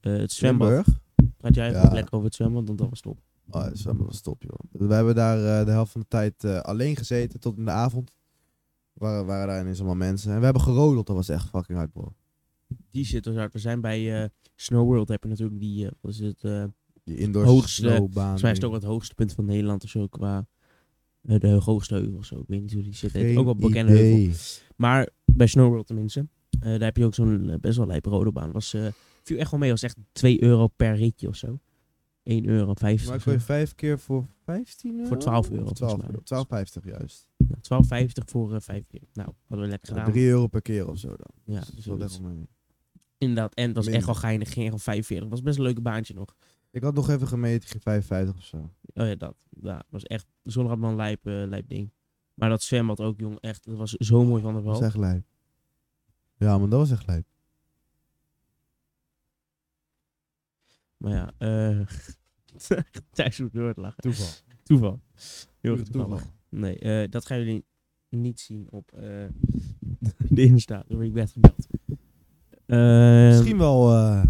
eh, 0.00 0.12
het 0.16 0.32
zwembad. 0.32 0.68
Limburg? 0.68 1.00
Praat 1.36 1.54
jij 1.54 1.68
even 1.68 1.80
Ja. 1.80 1.92
lekker 1.92 2.12
over 2.14 2.26
het 2.26 2.34
zwembad, 2.34 2.66
want 2.66 2.78
dat 2.78 2.88
was 2.88 3.00
top. 3.00 3.20
Oh, 3.50 3.62
dat 3.64 3.72
is 3.72 3.82
wel 3.84 3.96
wel 3.96 4.12
stop, 4.12 4.42
joh. 4.42 4.86
We 4.88 4.94
hebben 4.94 5.14
daar 5.14 5.38
eh, 5.60 5.64
de 5.64 5.70
helft 5.70 5.92
van 5.92 6.00
de 6.00 6.06
tijd 6.08 6.44
alleen 6.44 6.96
gezeten 6.96 7.40
tot 7.40 7.56
in 7.56 7.64
de 7.64 7.70
avond. 7.70 8.12
Waren, 8.92 9.26
waren 9.26 9.48
daar 9.48 9.60
ineens 9.60 9.78
allemaal 9.78 9.96
mensen. 9.96 10.32
En 10.32 10.38
we 10.38 10.44
hebben 10.44 10.62
gerodeld, 10.62 11.06
dat 11.06 11.16
was 11.16 11.28
echt 11.28 11.48
fucking 11.48 11.78
hard, 11.78 11.92
bro. 11.92 12.14
Die 12.90 13.04
zit 13.04 13.24
dus 13.24 13.34
hard. 13.36 13.52
We 13.52 13.58
zijn 13.58 13.80
bij 13.80 14.22
eh, 14.22 14.28
Snow 14.54 14.84
World, 14.86 15.08
heb 15.08 15.22
je 15.22 15.28
natuurlijk 15.28 15.60
die, 15.60 15.84
eh, 15.86 15.90
wat 16.00 16.10
is 16.12 16.18
het, 16.18 16.44
eh, 16.44 16.64
Die 17.04 17.16
indoor 17.16 17.44
Hoogste- 17.44 17.68
snowbaan. 17.88 18.22
volgens 18.22 18.42
mij 18.42 18.50
is 18.50 18.56
het 18.56 18.66
ook 18.66 18.72
het 18.74 18.82
hoogste 18.84 19.14
punt 19.14 19.32
van 19.32 19.44
Nederland 19.44 19.84
of 19.84 19.90
zo, 19.90 20.06
qua 20.06 20.46
de 21.20 21.48
hoogste 21.48 21.94
heuvel 21.94 22.16
of 22.16 22.24
zo. 22.24 22.38
Ik 22.40 22.44
weet 22.48 22.60
niet 22.60 22.72
hoe 22.72 22.82
die 22.82 22.94
zit. 22.94 23.36
Ook 23.36 23.44
wel 23.44 23.54
bekende 23.54 23.92
heuvel. 23.92 24.34
Maar 24.76 25.08
bij 25.24 25.46
Snow 25.46 25.68
World 25.68 25.86
tenminste, 25.86 26.28
daar 26.60 26.80
heb 26.80 26.96
je 26.96 27.04
ook 27.04 27.14
zo'n 27.14 27.56
best 27.60 27.76
wel 27.76 27.86
lijpe 27.86 28.08
rodelbaan. 28.10 28.52
Was, 28.52 28.70
viel 29.22 29.38
echt 29.38 29.50
wel 29.50 29.60
mee, 29.60 29.70
was 29.70 29.82
echt 29.82 29.96
2 30.12 30.42
euro 30.42 30.66
per 30.68 30.94
ritje 30.96 31.28
of 31.28 31.36
zo. 31.36 31.58
1 32.22 32.46
euro, 32.48 32.74
50. 32.74 33.08
Maar 33.08 33.22
kon 33.22 33.32
je 33.32 33.40
vijf 33.40 33.74
keer 33.74 33.98
voor 33.98 34.26
15 34.44 34.94
euro? 34.94 35.06
Voor 35.06 35.18
12 35.18 35.50
euro, 35.50 35.62
Of 35.62 35.68
volgens 35.68 35.78
12 35.78 35.96
mij. 35.96 36.06
euro. 36.10 36.20
12,50 36.22 36.84
juist. 36.84 37.28
Ja, 37.36 37.56
12,50 37.60 38.28
voor 38.28 38.54
eh 38.54 38.60
5 38.60 38.86
keer. 38.86 39.00
Nou, 39.12 39.28
hadden 39.46 39.66
we 39.66 39.70
lekker 39.72 39.88
Ja, 39.94 39.98
gedaan. 39.98 40.12
3 40.12 40.26
euro 40.28 40.46
per 40.46 40.62
keer 40.62 40.88
of 40.88 40.98
zo 40.98 41.08
dan. 41.08 41.54
Ja, 41.54 41.60
Dus 41.60 41.84
dat 41.84 42.10
is 42.10 42.18
wel 42.18 42.28
mee. 42.30 42.48
Inderdaad, 43.20 43.54
en 43.54 43.66
het 43.66 43.76
was 43.76 43.86
echt 43.86 44.06
wel 44.06 44.14
geinig. 44.14 44.52
Ging 44.52 44.64
echt 44.64 44.72
al 44.72 44.78
45. 44.78 45.28
was 45.28 45.42
best 45.42 45.58
een 45.58 45.64
leuke 45.64 45.80
baantje 45.80 46.14
nog. 46.14 46.34
Ik 46.70 46.82
had 46.82 46.94
nog 46.94 47.08
even 47.08 47.26
gemeten, 47.28 47.68
ging 47.68 47.82
55 47.82 48.36
of 48.36 48.44
zo. 48.44 48.56
Oh 48.94 49.06
ja, 49.06 49.14
dat. 49.14 49.34
Ja, 49.62 49.82
was 49.88 50.04
echt 50.04 50.26
zonder 50.44 50.82
een 50.82 50.96
lijp, 50.96 51.26
eh, 51.26 51.42
lijp 51.46 51.68
ding. 51.68 51.92
Maar 52.34 52.48
dat 52.48 52.62
zwembad 52.62 53.00
ook, 53.00 53.20
jong. 53.20 53.40
Echt, 53.40 53.64
dat 53.64 53.76
was 53.76 53.90
zo 53.90 54.24
mooi 54.24 54.42
van 54.42 54.54
de 54.54 54.62
Dat 54.62 54.72
was 54.72 54.80
echt 54.80 54.96
lijp. 54.96 55.24
Ja, 56.36 56.58
maar 56.58 56.68
dat 56.68 56.78
was 56.78 56.90
echt 56.90 57.06
lijp. 57.06 57.26
Maar 60.96 61.12
ja, 61.12 61.32
eh 61.38 61.80
Thijs 63.10 63.38
moet 63.38 63.52
door 63.52 63.72
lachen. 63.76 64.02
Toeval. 64.02 64.26
Toeval. 64.62 65.00
Heel 65.60 65.72
erg 65.76 65.82
toevallig. 65.82 66.20
toeval. 66.20 66.38
Nee, 66.48 66.78
eh, 66.78 67.10
dat 67.10 67.26
gaan 67.26 67.38
jullie 67.38 67.64
niet 68.08 68.40
zien 68.40 68.70
op 68.70 68.92
eh, 68.92 69.26
de 70.36 70.42
Insta. 70.42 70.84
Door 70.88 71.04
ik 71.04 71.12
werd 71.12 71.30
gebeld. 71.30 71.66
Ehm, 72.70 73.26
Misschien 73.28 73.58
wel 73.58 73.92
eh 73.94 74.22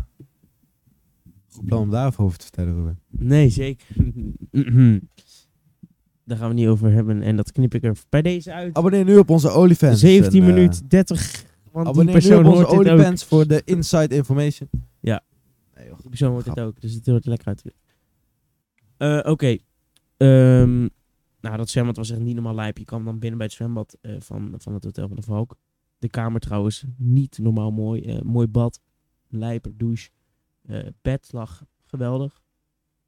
goed 1.49 1.65
plan 1.65 1.83
om 1.83 1.91
daarover 1.91 2.25
over 2.25 2.39
te 2.39 2.45
vertellen, 2.45 2.75
Ruben. 2.75 2.99
Nee, 3.09 3.49
zeker. 3.49 3.87
Daar 6.25 6.39
gaan 6.39 6.49
we 6.49 6.55
niet 6.55 6.67
over 6.67 6.93
hebben. 6.93 7.23
En 7.23 7.37
dat 7.37 7.53
knip 7.53 7.75
ik 7.75 7.85
er 7.85 7.97
bij 8.09 8.23
deze 8.23 8.53
uit. 8.53 8.77
Abonneer 8.77 9.05
nu 9.05 9.19
op 9.19 9.31
onze 9.31 9.55
OnlyFans. 9.55 10.01
17 10.01 10.43
en, 10.43 10.49
eh, 10.49 10.55
minuten 10.55 10.89
30. 10.89 11.45
Want 11.73 11.85
die 11.87 11.95
Abonneer 11.95 12.29
nu 12.31 12.37
op 12.37 12.45
onze. 12.55 12.69
OnlyFans 12.69 13.25
voor 13.25 13.47
de 13.47 13.63
inside 13.65 14.15
information. 14.15 14.69
Ja. 15.01 15.23
Nee, 15.75 15.87
joh. 15.87 15.99
Die 15.99 16.09
persoon 16.09 16.31
hoort 16.33 16.45
dit 16.45 16.53
Grap. 16.53 16.67
ook. 16.67 16.81
Dus 16.81 16.95
het 16.95 17.07
er 17.07 17.21
lekker 17.23 17.47
uit. 17.49 17.63
Eh, 18.97 19.31
Oké. 19.33 19.57
Ehm, 20.17 20.79
nou, 21.41 21.57
dat 21.57 21.69
zwembad 21.69 21.97
was 21.97 22.11
echt 22.11 22.21
niet 22.21 22.35
normaal 22.35 22.55
lijp. 22.55 22.79
Je 22.79 22.85
kwam 22.85 23.05
dan 23.05 23.19
binnen 23.19 23.39
bij 23.39 23.47
het 23.47 23.57
zwembad 23.57 23.97
van, 24.19 24.55
van 24.59 24.75
het 24.75 24.85
Hotel 24.85 25.09
van 25.09 25.17
de 25.17 25.23
Valk. 25.23 25.57
De 26.01 26.09
kamer 26.09 26.41
trouwens, 26.41 26.85
niet 26.97 27.39
normaal 27.39 27.71
mooi. 27.71 28.03
Eh, 28.03 28.21
mooi 28.21 28.47
bad, 28.47 28.81
lijper 29.29 29.77
douche. 29.77 30.11
Eh, 30.63 30.87
bed 31.03 31.29
lag 31.33 31.65
geweldig. 31.87 32.43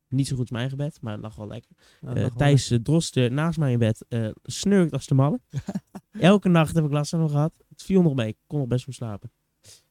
Niet 0.08 0.26
zo 0.26 0.30
goed 0.32 0.40
als 0.40 0.50
mijn 0.50 0.62
eigen 0.62 0.78
bed, 0.78 0.98
maar 1.00 1.12
het 1.12 1.22
lag 1.22 1.36
wel 1.36 1.46
lekker. 1.46 1.70
Ja, 2.00 2.08
Eh, 2.08 2.14
wel 2.14 2.30
Thijs 2.30 2.70
eh, 2.70 3.30
naast 3.30 3.58
mij 3.58 3.72
in 3.72 3.78
bed 3.78 4.04
eh, 4.08 4.28
snurkt 4.42 4.92
als 4.92 5.06
de 5.06 5.14
malle. 5.14 5.40
Elke 6.12 6.48
nacht 6.48 6.74
heb 6.74 6.84
ik 6.84 6.92
last 6.92 7.10
van 7.10 7.18
hem 7.20 7.28
gehad. 7.28 7.52
Het 7.68 7.82
viel 7.82 8.02
nog 8.02 8.14
mee. 8.14 8.28
Ik 8.28 8.36
kon 8.46 8.58
nog 8.58 8.68
best 8.68 8.84
wel 8.86 8.94
slapen. 8.94 9.30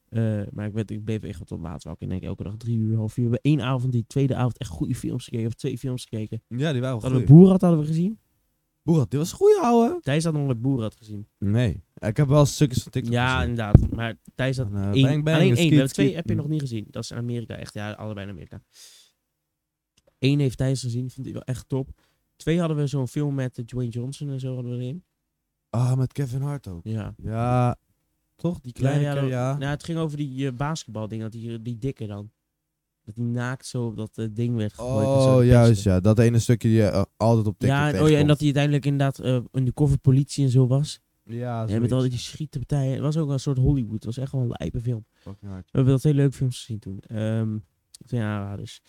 Eh, 0.08 0.42
maar 0.52 0.66
ik, 0.66 0.72
werd, 0.72 0.90
ik 0.90 1.04
bleef 1.04 1.22
echt 1.22 1.38
wel 1.38 1.46
tot 1.46 1.60
laat 1.60 1.84
wakker. 1.84 2.02
Ik 2.06 2.10
denk 2.10 2.22
elke 2.22 2.42
dag 2.42 2.56
drie 2.56 2.78
uur, 2.78 2.96
half 2.96 3.16
uur. 3.16 3.24
We 3.24 3.30
hebben 3.30 3.50
één 3.50 3.60
avond, 3.60 3.92
die 3.92 4.04
tweede 4.06 4.34
avond, 4.34 4.58
echt 4.58 4.70
goede 4.70 4.94
films 4.94 5.24
gekeken. 5.24 5.46
Of 5.46 5.54
twee 5.54 5.78
films 5.78 6.02
gekeken. 6.02 6.42
Ja, 6.48 6.56
die 6.72 6.80
waren 6.80 6.82
wel 6.82 7.00
Hadden 7.00 7.20
we 7.20 7.26
goed. 7.26 7.36
Boerat 7.36 7.60
hadden 7.60 7.80
we 7.80 7.86
gezien. 7.86 8.18
Boerat, 8.82 9.10
dit 9.10 9.20
was 9.20 9.30
een 9.30 9.36
goeie 9.36 9.58
ouwe. 9.60 9.98
Thijs 10.02 10.24
had 10.24 10.32
nog 10.32 10.42
nooit 10.44 10.60
Boerat 10.60 10.96
gezien. 10.96 11.28
Nee. 11.38 11.82
Ik 11.94 12.16
heb 12.16 12.28
wel 12.28 12.46
stukjes 12.46 12.82
van 12.82 12.92
TikTok 12.92 13.12
Ja, 13.12 13.34
gezien. 13.34 13.48
inderdaad. 13.50 13.90
Maar 13.90 14.14
Thijs 14.34 14.56
had 14.56 14.66
En, 14.66 14.76
eh, 14.76 14.90
één. 14.90 15.02
bang, 15.02 15.24
bang, 15.24 15.36
alleen 15.36 15.48
één. 15.48 15.56
skiet, 15.56 15.68
twee 15.70 15.88
skiet. 15.88 16.14
heb 16.14 16.28
je 16.28 16.34
nog 16.34 16.48
niet 16.48 16.60
gezien. 16.60 16.86
Dat 16.90 17.02
is 17.02 17.10
in 17.10 17.16
Amerika. 17.16 17.54
Echt, 17.56 17.74
ja, 17.74 17.92
allebei 17.92 18.26
in 18.26 18.32
Amerika. 18.32 18.62
Eén 20.18 20.38
heeft 20.38 20.56
Thijs 20.56 20.80
gezien. 20.82 21.10
Vond 21.10 21.24
hij 21.26 21.34
wel 21.34 21.44
echt 21.44 21.68
top. 21.68 21.88
Twee 22.36 22.58
hadden 22.58 22.76
we 22.76 22.86
zo'n 22.86 23.08
film 23.08 23.34
met 23.34 23.58
eh, 23.58 23.64
Dwayne 23.64 23.90
Johnson 23.90 24.30
en 24.30 24.40
zo 24.40 24.54
hadden 24.54 24.72
we 24.72 24.82
erin. 24.84 25.04
Ah, 25.70 25.96
met 25.96 26.12
Kevin 26.12 26.40
Hart 26.42 26.68
ook. 26.68 26.80
Ja. 26.84 27.14
Ja, 27.22 27.76
toch? 28.36 28.60
Die 28.60 28.72
kleine 28.72 29.02
ja, 29.02 29.14
dat- 29.14 29.28
ja. 29.28 29.56
Nou, 29.58 29.70
het 29.70 29.84
ging 29.84 29.98
over 29.98 30.16
die 30.16 30.44
uh, 30.44 30.52
basketbalding, 30.56 31.22
dat 31.22 31.32
die, 31.32 31.62
die 31.62 31.78
dikke 31.78 32.06
dan. 32.06 32.30
Dat 33.04 33.14
die 33.14 33.24
naakt 33.24 33.66
zo 33.66 33.86
op 33.86 33.96
dat 33.96 34.18
eh, 34.18 34.26
ding 34.30 34.56
werd 34.56 34.72
gegooid. 34.72 35.06
en 35.06 35.22
zo, 35.22 35.38
Oh, 35.38 35.44
juist, 35.44 35.82
ja. 35.82 36.00
Dat 36.00 36.18
ene 36.18 36.38
stukje 36.38 36.68
die 36.68 36.76
je 36.76 36.84
eh, 36.86 37.02
altijd 37.16 37.46
op 37.46 37.58
TikTok 37.58 37.78
Ja, 37.78 37.92
en- 37.92 38.02
oh 38.02 38.08
ja, 38.08 38.18
en 38.18 38.26
dat 38.26 38.36
hij 38.36 38.44
uiteindelijk 38.46 38.84
inderdaad 38.84 39.24
uh, 39.24 39.38
undercover 39.52 39.98
politie 39.98 40.44
en 40.44 40.50
zo 40.50 40.66
was. 40.66 41.00
Ja, 41.24 41.66
Ja, 41.68 41.80
met 41.80 41.92
al 41.92 42.00
die 42.00 42.18
schietenpartijen. 42.18 42.92
Het 42.92 43.00
was 43.02 43.16
ook 43.16 43.24
wel 43.24 43.32
een 43.34 43.40
soort 43.40 43.58
Hollywood. 43.58 43.92
Het 43.94 44.04
was 44.04 44.16
echt 44.18 44.32
wel 44.32 44.40
een 44.40 44.54
lijpe 44.58 44.80
film. 44.80 45.04
We 45.24 45.34
hebben 45.70 45.92
dat 45.92 46.02
hele 46.02 46.16
leuke 46.16 46.36
films 46.36 46.58
gezien 46.58 46.78
toen. 46.78 47.00
Ehm 47.00 47.58
twee 48.06 48.20
aanraders. 48.20 48.80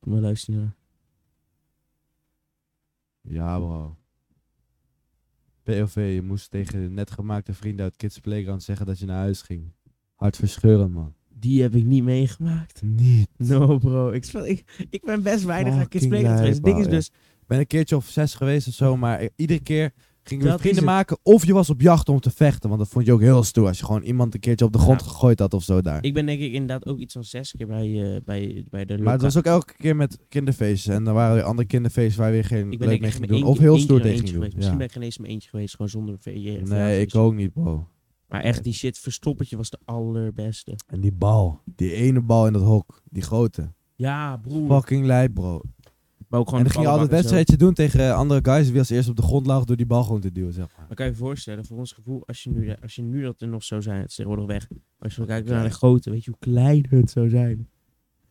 Kom 0.00 0.12
maar 0.12 0.20
luisteren 0.20 0.60
naar. 0.60 0.76
Ja, 3.20 3.58
bro. 3.58 3.96
POV, 5.62 6.10
je 6.14 6.22
moest 6.22 6.50
tegen 6.50 6.80
de 6.82 6.88
net 6.90 7.10
gemaakte 7.10 7.54
vrienden 7.54 7.84
uit 7.84 7.96
Kids 7.96 8.18
Playground 8.18 8.62
zeggen 8.62 8.86
dat 8.86 8.98
je 8.98 9.06
naar 9.06 9.18
huis 9.18 9.42
ging. 9.42 9.72
Hartverscheurend, 10.18 10.92
man. 10.92 11.14
Die 11.40 11.62
heb 11.62 11.74
ik 11.74 11.84
niet 11.84 12.04
meegemaakt. 12.04 12.82
Niet. 12.82 13.28
No, 13.36 13.78
bro. 13.78 14.10
Ik, 14.10 14.24
speel- 14.24 14.46
ik, 14.46 14.86
ik 14.90 15.04
ben 15.04 15.22
best 15.22 15.44
weinig 15.44 15.72
aan 15.74 15.88
Kids 15.88 16.04
Fucking 16.04 16.10
Playground 16.10 16.38
geweest. 16.38 16.56
Het 16.56 16.64
ding 16.64 16.78
is 16.78 16.88
dus... 16.88 17.06
Ik 17.40 17.46
ben 17.46 17.58
een 17.58 17.66
keertje 17.66 17.96
of 17.96 18.06
zes 18.08 18.34
geweest 18.34 18.68
of 18.68 18.74
zo, 18.74 18.96
maar 18.96 19.28
iedere 19.36 19.60
keer 19.60 19.92
Ging 20.28 20.42
je 20.42 20.48
Dat 20.48 20.60
vrienden 20.60 20.84
maken 20.84 21.18
of 21.22 21.46
je 21.46 21.52
was 21.52 21.70
op 21.70 21.80
jacht 21.80 22.08
om 22.08 22.20
te 22.20 22.30
vechten. 22.30 22.68
Want 22.68 22.80
dat 22.80 22.90
vond 22.90 23.06
je 23.06 23.12
ook 23.12 23.20
heel 23.20 23.42
stoer 23.42 23.66
als 23.66 23.78
je 23.78 23.84
gewoon 23.84 24.02
iemand 24.02 24.34
een 24.34 24.40
keertje 24.40 24.64
op 24.64 24.72
de 24.72 24.78
grond 24.78 25.02
gegooid 25.02 25.38
had 25.38 25.54
of 25.54 25.62
zo 25.62 25.80
daar. 25.80 26.04
Ik 26.04 26.14
ben 26.14 26.26
denk 26.26 26.40
ik 26.40 26.52
inderdaad 26.52 26.86
ook 26.86 26.98
iets 26.98 27.12
van 27.12 27.24
zes 27.24 27.54
keer 27.56 27.66
bij, 27.66 28.14
eh, 28.14 28.20
bij, 28.24 28.64
bij 28.70 28.84
de 28.84 28.98
maar 28.98 29.12
het 29.12 29.22
was 29.22 29.36
ook 29.36 29.44
elke 29.44 29.74
keer 29.76 29.96
met 29.96 30.18
kinderfeestjes. 30.28 30.94
En 30.94 31.04
dan 31.04 31.14
waren 31.14 31.36
er 31.36 31.42
andere 31.42 31.68
kinderfeestjes 31.68 32.16
waar 32.16 32.26
je 32.26 32.32
weer 32.32 32.44
geen 32.44 32.72
Ik 32.72 32.78
ben 32.78 32.88
leuk 32.88 33.00
mee 33.00 33.10
ging 33.10 33.26
doen. 33.26 33.42
Of 33.42 33.58
heel 33.58 33.78
stoer 33.78 34.00
tegen 34.00 34.16
ging 34.16 34.24
doen. 34.28 34.34
geweest. 34.34 34.56
Misschien 34.56 34.78
ben 34.78 34.86
ik 34.86 34.92
geen 34.92 35.02
eens 35.02 35.16
in 35.16 35.22
mijn 35.22 35.34
eentje 35.34 35.48
geweest, 35.48 35.72
gewoon 35.72 35.88
zonder. 35.88 36.18
Nee, 36.64 37.00
ik 37.00 37.14
ook 37.14 37.34
niet, 37.34 37.52
bro. 37.52 37.88
Maar 38.28 38.40
echt, 38.40 38.64
die 38.64 38.72
shit 38.72 38.98
verstoppertje 38.98 39.56
was 39.56 39.70
de 39.70 39.78
allerbeste. 39.84 40.76
En 40.86 41.00
die 41.00 41.12
bal. 41.12 41.60
Die 41.64 41.92
ene 41.92 42.20
bal 42.20 42.46
in 42.46 42.52
dat 42.52 42.62
hok. 42.62 43.02
Die 43.04 43.22
grote. 43.22 43.72
Ja, 43.96 44.36
broer. 44.36 44.68
Fucking 44.70 45.04
lijp, 45.06 45.34
bro. 45.34 45.60
Maar 46.28 46.40
ook 46.40 46.48
gewoon 46.48 46.60
en 46.64 46.66
dan 46.66 46.74
ging 46.76 46.84
je 46.86 46.92
altijd 46.92 47.10
wedstrijdje 47.10 47.56
doen 47.56 47.74
tegen 47.74 48.00
eh, 48.00 48.14
andere 48.14 48.40
guys. 48.42 48.68
Wie 48.70 48.78
als 48.78 48.90
eerst 48.90 49.08
op 49.08 49.16
de 49.16 49.22
grond 49.22 49.46
lag 49.46 49.64
door 49.64 49.76
die 49.76 49.86
bal 49.86 50.02
gewoon 50.02 50.20
te 50.20 50.32
duwen, 50.32 50.52
zeg 50.52 50.66
maar. 50.76 50.86
Maar 50.86 50.96
kan 50.96 51.06
je 51.06 51.12
je 51.12 51.18
voorstellen, 51.18 51.64
voor 51.64 51.78
ons 51.78 51.92
gevoel, 51.92 52.22
als 52.26 52.42
je 52.42 52.50
nu, 52.50 52.74
als 52.82 52.94
je 52.94 53.02
nu 53.02 53.22
dat 53.22 53.40
er 53.40 53.48
nog 53.48 53.64
zou 53.64 53.82
zijn, 53.82 54.00
het 54.00 54.08
is 54.10 54.14
tegenwoordig 54.14 54.46
weg. 54.46 54.68
Maar 54.70 54.78
als 54.98 55.14
je 55.14 55.24
kijkt 55.24 55.48
naar 55.48 55.62
de 55.64 55.70
grote, 55.70 56.10
weet 56.10 56.24
je 56.24 56.30
hoe 56.30 56.38
klein 56.52 56.86
het 56.90 57.10
zou 57.10 57.28
zijn. 57.28 57.68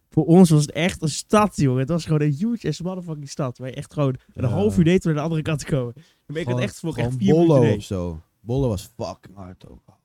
Voor 0.09 0.25
ons 0.25 0.49
was 0.49 0.61
het 0.61 0.71
echt 0.71 1.01
een 1.01 1.09
stad, 1.09 1.55
jongen. 1.55 1.79
Het 1.79 1.89
was 1.89 2.05
gewoon 2.05 2.21
een 2.21 2.35
huge 2.39 2.67
ass 2.67 2.81
motherfucking 2.81 3.29
stad. 3.29 3.57
Waar 3.57 3.69
je 3.69 3.75
echt 3.75 3.93
gewoon 3.93 4.15
een 4.33 4.43
Ja. 4.43 4.49
half 4.49 4.77
uur 4.77 4.83
deed 4.83 5.05
om 5.05 5.11
naar 5.11 5.13
de 5.19 5.23
andere 5.23 5.41
kant 5.41 5.59
te 5.59 5.65
komen. 5.65 5.93
Dan 5.93 6.03
ben 6.25 6.41
ik 6.41 6.47
het 6.47 6.57
echt 6.59 6.79
voor 6.79 6.95
echt 6.97 7.15
vier 7.17 7.33
Bollo 7.33 7.73
of 7.75 7.83
zo. 7.83 8.21
Bollo 8.47 8.67
was 8.67 8.89
fucking 8.95 9.35
hard 9.35 9.67
ook. 9.67 9.99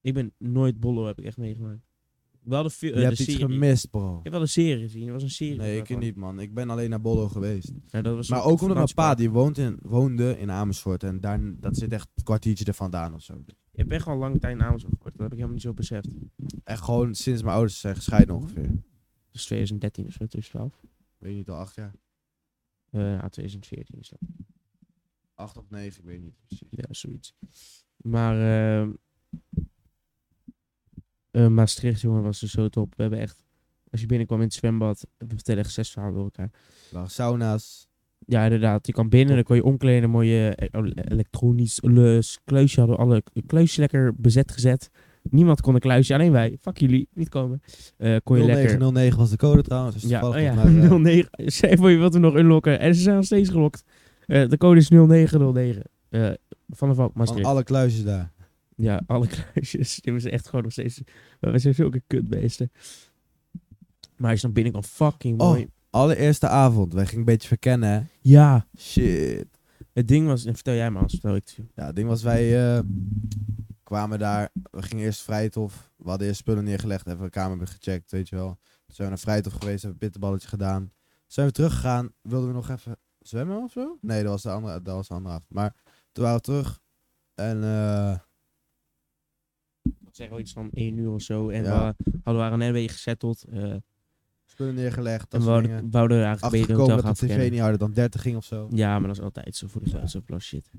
Ik 0.00 0.14
ben 0.14 0.32
nooit 0.38 0.80
Bollo, 0.80 1.06
heb 1.06 1.18
ik 1.18 1.24
echt 1.24 1.36
meegemaakt. 1.36 1.86
Wel 2.42 2.62
de, 2.62 2.68
eh, 2.68 2.88
Je 2.88 2.92
de 2.94 3.00
hebt 3.00 3.18
iets 3.18 3.30
serie. 3.30 3.46
gemist, 3.46 3.90
bro. 3.90 4.16
Ik 4.16 4.22
heb 4.22 4.32
wel 4.32 4.40
een 4.40 4.48
serie 4.48 4.82
gezien. 4.82 5.06
Er 5.06 5.12
was 5.12 5.22
een 5.22 5.30
serie. 5.30 5.56
Nee, 5.56 5.78
ik 5.78 5.98
niet, 5.98 6.16
man. 6.16 6.40
Ik 6.40 6.54
ben 6.54 6.70
alleen 6.70 6.90
naar 6.90 7.00
Bollo 7.00 7.28
geweest. 7.28 7.72
Ja, 7.86 8.02
dat 8.02 8.14
was 8.14 8.28
Maar 8.28 8.44
ook 8.44 8.60
omdat 8.60 8.76
mijn 8.76 8.94
pa, 8.94 9.14
die 9.14 9.30
woont 9.30 9.58
in, 9.58 9.78
woonde 9.82 10.38
in 10.38 10.50
Amersfoort. 10.50 11.02
En 11.02 11.20
daar, 11.20 11.60
dat 11.60 11.76
zit 11.76 11.92
echt 11.92 12.08
een 12.14 12.22
kwartiertje 12.22 12.64
er 12.64 12.74
vandaan 12.74 13.14
of 13.14 13.22
zo. 13.22 13.34
Je 13.46 13.80
hebt 13.80 13.92
echt 13.92 14.06
al 14.06 14.16
lang 14.16 14.40
tijd 14.40 14.56
in 14.56 14.62
Amersfoort. 14.62 15.02
Dat 15.02 15.12
heb 15.12 15.24
ik 15.24 15.30
helemaal 15.30 15.52
niet 15.52 15.62
zo 15.62 15.74
beseft. 15.74 16.08
Echt 16.64 16.82
gewoon 16.82 17.14
sinds 17.14 17.42
mijn 17.42 17.54
ouders 17.54 17.80
zijn 17.80 17.94
gescheiden 17.94 18.34
ongeveer. 18.34 18.70
Dus 19.30 19.44
2013 19.44 20.06
of 20.06 20.12
zo, 20.12 20.26
2012. 20.26 20.80
Weet 21.18 21.30
je 21.30 21.36
niet, 21.36 21.48
al 21.48 21.56
acht 21.56 21.74
jaar? 21.74 21.94
Eh 22.90 23.00
ja, 23.00 23.28
2014 23.28 23.98
is 23.98 24.08
dat. 24.08 24.18
Acht 25.34 25.56
of 25.56 25.70
negen, 25.70 26.00
ik 26.00 26.06
weet 26.06 26.20
niet 26.22 26.34
precies. 26.46 26.68
Ja, 26.70 26.84
zoiets. 26.90 27.34
Maar 27.96 28.36
eh, 31.30 31.46
Maastricht, 31.48 32.00
jongen, 32.00 32.22
was 32.22 32.40
dus 32.40 32.50
zo 32.50 32.68
top. 32.68 32.94
We 32.96 33.02
hebben 33.02 33.20
echt, 33.20 33.44
als 33.90 34.00
je 34.00 34.06
binnenkwam 34.06 34.38
in 34.38 34.44
het 34.44 34.54
zwembad, 34.54 35.06
we 35.18 35.26
vertellen 35.28 35.62
echt 35.64 35.72
zes 35.72 35.90
verhalen 35.90 36.14
door 36.14 36.24
elkaar. 36.24 36.50
Er 36.88 36.94
waren 36.94 37.10
sauna's. 37.10 37.88
Ja, 38.26 38.44
inderdaad. 38.44 38.86
Je 38.86 38.92
kwam 38.92 39.08
binnen, 39.08 39.34
dan 39.34 39.44
kon 39.44 39.56
je 39.56 39.64
omkleden, 39.64 40.10
mooie 40.10 40.48
eh, 40.54 40.68
el- 40.70 40.92
elektronisch 40.92 41.80
kluisje 42.44 42.78
hadden 42.80 42.98
alle 42.98 43.22
kluisjes 43.46 43.76
lekker 43.76 44.14
bezet 44.16 44.52
gezet. 44.52 44.90
Niemand 45.30 45.60
kon 45.60 45.74
een 45.74 45.80
kluisje, 45.80 46.14
alleen 46.14 46.32
wij. 46.32 46.56
Fuck 46.60 46.78
jullie, 46.78 47.08
niet 47.12 47.28
komen. 47.28 47.62
Eh 47.96 48.16
kon 48.24 48.38
je 48.38 48.44
lekker... 48.44 48.64
0909 48.78 49.18
was 49.18 49.30
de 49.30 49.36
code 49.36 49.62
trouwens. 49.62 49.94
Dus 50.00 50.10
Ja, 50.10 50.16
oh 50.18 50.22
toevallig 50.24 50.46
ja, 50.54 50.54
volgens 50.62 51.00
mij, 51.02 51.12
eh, 51.22 51.26
09. 51.36 51.52
Zeg 51.52 51.78
voor 51.78 51.90
je 51.90 51.96
wilt 51.96 52.12
hem 52.12 52.22
nog 52.22 52.34
unlocken. 52.34 52.78
En 52.78 52.94
ze 52.94 53.00
zijn 53.02 53.16
nog 53.16 53.24
steeds 53.24 53.48
gelokt. 53.50 53.84
Eh, 54.26 54.48
de 54.48 54.56
code 54.56 54.78
is 54.80 54.88
0909. 54.88 55.82
Eh 56.08 56.30
van 56.68 56.88
de 56.88 56.94
Valk, 56.94 57.10
van 57.12 57.20
Maastricht. 57.20 57.46
alle 57.46 57.62
kluisjes 57.64 58.04
daar. 58.04 58.32
Ja, 58.76 59.02
alle 59.06 59.26
kluisjes. 59.52 59.98
Die 60.00 60.18
ze 60.20 60.30
echt 60.30 60.46
gewoon 60.46 60.62
nog 60.62 60.72
steeds. 60.72 61.00
We 61.40 61.58
zijn 61.58 61.74
zulke 61.74 62.02
kutbeesten. 62.06 62.70
Maar 64.16 64.30
als 64.30 64.40
je 64.40 64.46
dan 64.46 64.54
binnenkwam, 64.54 64.84
fucking 64.84 65.40
Oh. 65.40 65.48
mooi. 65.48 65.68
Allereerste 65.90 66.48
avond. 66.48 66.92
Wij 66.92 67.04
gingen 67.04 67.18
een 67.18 67.24
beetje 67.24 67.48
verkennen, 67.48 67.88
hè. 67.88 68.00
Ja, 68.20 68.66
Shit. 68.78 69.46
het 69.92 70.08
ding 70.08 70.26
was. 70.26 70.44
En 70.44 70.54
vertel 70.54 70.74
jij 70.74 70.90
maar, 70.90 71.00
anders 71.00 71.20
vertel 71.20 71.36
ik 71.36 71.42
het. 71.56 71.66
Ja, 71.74 71.86
het 71.86 71.96
ding 71.96 72.08
was, 72.08 72.22
wij 72.22 72.74
eh, 72.76 72.82
kwamen 73.82 74.18
daar. 74.18 74.48
We 74.70 74.82
gingen 74.82 75.04
eerst 75.04 75.22
Vrijthof. 75.22 75.90
We 75.96 76.08
hadden 76.08 76.26
eerst 76.26 76.40
spullen 76.40 76.64
neergelegd. 76.64 77.06
Even 77.06 77.22
de 77.22 77.30
kamer 77.30 77.66
gecheckt, 77.66 78.10
weet 78.10 78.28
je 78.28 78.36
wel. 78.36 78.46
Toen 78.46 78.94
zijn 78.94 79.08
we 79.08 79.14
naar 79.14 79.22
Vrijthof 79.22 79.52
geweest, 79.52 79.82
hebben 79.82 79.90
een 79.92 79.98
bitterballetje 79.98 80.48
gedaan. 80.48 80.80
Toen 80.80 80.92
zijn 81.26 81.46
we 81.46 81.52
teruggegaan. 81.52 82.12
Wilden 82.22 82.48
we 82.48 82.54
nog 82.54 82.70
even 82.70 82.96
zwemmen 83.28 83.62
of 83.62 83.72
zo? 83.72 83.98
Nee, 84.00 84.22
dat 84.22 84.30
was 84.32 84.42
de 84.42 84.50
andere, 84.50 84.82
dat 84.82 84.94
was 84.94 85.08
de 85.08 85.14
andere 85.14 85.34
avond. 85.34 85.50
Maar 85.52 85.74
toen 86.12 86.24
waren 86.24 86.38
we 86.38 86.44
terug. 86.44 86.80
En 87.34 87.64
eh, 87.64 88.18
Ik 89.82 90.14
zeg 90.20 90.28
wel 90.28 90.38
iets 90.38 90.52
van 90.52 90.70
1 90.72 90.96
uur 90.96 91.10
of 91.10 91.22
zo. 91.22 91.48
En 91.48 91.62
Ja. 91.62 91.94
we 92.04 92.10
hadden 92.24 92.42
waren 92.42 92.58
net 92.58 92.66
een 92.68 92.74
beetje 92.74 92.94
gezetteld. 92.94 93.44
eh 93.44 93.74
spullen 94.46 94.74
neergelegd. 94.74 95.32
en 95.34 95.40
we 95.40 95.46
wouden, 95.90 96.24
eigenlijk 96.24 96.50
beter 96.50 96.76
hotel 96.76 97.02
dat 97.02 97.16
de 97.18 97.26
tv 97.26 97.50
niet 97.50 97.60
harder 97.60 97.78
dan 97.78 97.92
30 97.92 98.22
ging 98.22 98.36
of 98.36 98.44
zo. 98.44 98.68
Ja, 98.70 98.98
maar 98.98 99.06
dat 99.08 99.16
is 99.16 99.22
altijd 99.22 99.56
zo 99.56 99.66
voor 99.66 99.82
de 99.82 100.20
plus 100.24 100.44
shit. 100.44 100.70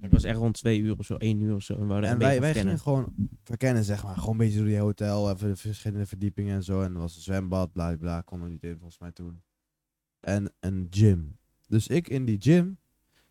Het 0.00 0.12
was 0.12 0.24
echt 0.24 0.38
rond 0.38 0.54
2 0.54 0.78
uur 0.78 0.98
of 0.98 1.06
zo, 1.06 1.16
1 1.16 1.40
uur 1.40 1.54
of 1.54 1.62
zo. 1.62 1.74
En 1.74 1.88
we 1.88 1.94
En 2.06 2.18
wij, 2.18 2.40
wij 2.40 2.54
gingen 2.54 2.78
gewoon 2.78 3.14
verkennen, 3.42 3.84
zeg 3.84 4.04
maar. 4.04 4.16
Gewoon 4.16 4.30
een 4.30 4.36
beetje 4.36 4.58
door 4.58 4.66
die 4.66 4.78
hotel, 4.78 5.30
even 5.30 5.48
de 5.48 5.56
verschillende 5.56 6.06
verdiepingen 6.06 6.54
en 6.54 6.62
zo. 6.62 6.82
En 6.82 6.94
er 6.94 7.00
was 7.00 7.16
een 7.16 7.22
zwembad, 7.22 7.72
bla 7.72 7.88
bla, 7.88 7.96
bla. 7.96 8.20
Konden 8.20 8.46
we 8.46 8.52
niet 8.52 8.62
in 8.64 8.76
volgens 8.76 8.98
mij 8.98 9.12
toen. 9.12 9.42
En 10.20 10.52
een 10.60 10.86
gym. 10.90 11.38
Dus 11.68 11.86
ik 11.86 12.08
in 12.08 12.24
die 12.24 12.40
gym 12.40 12.78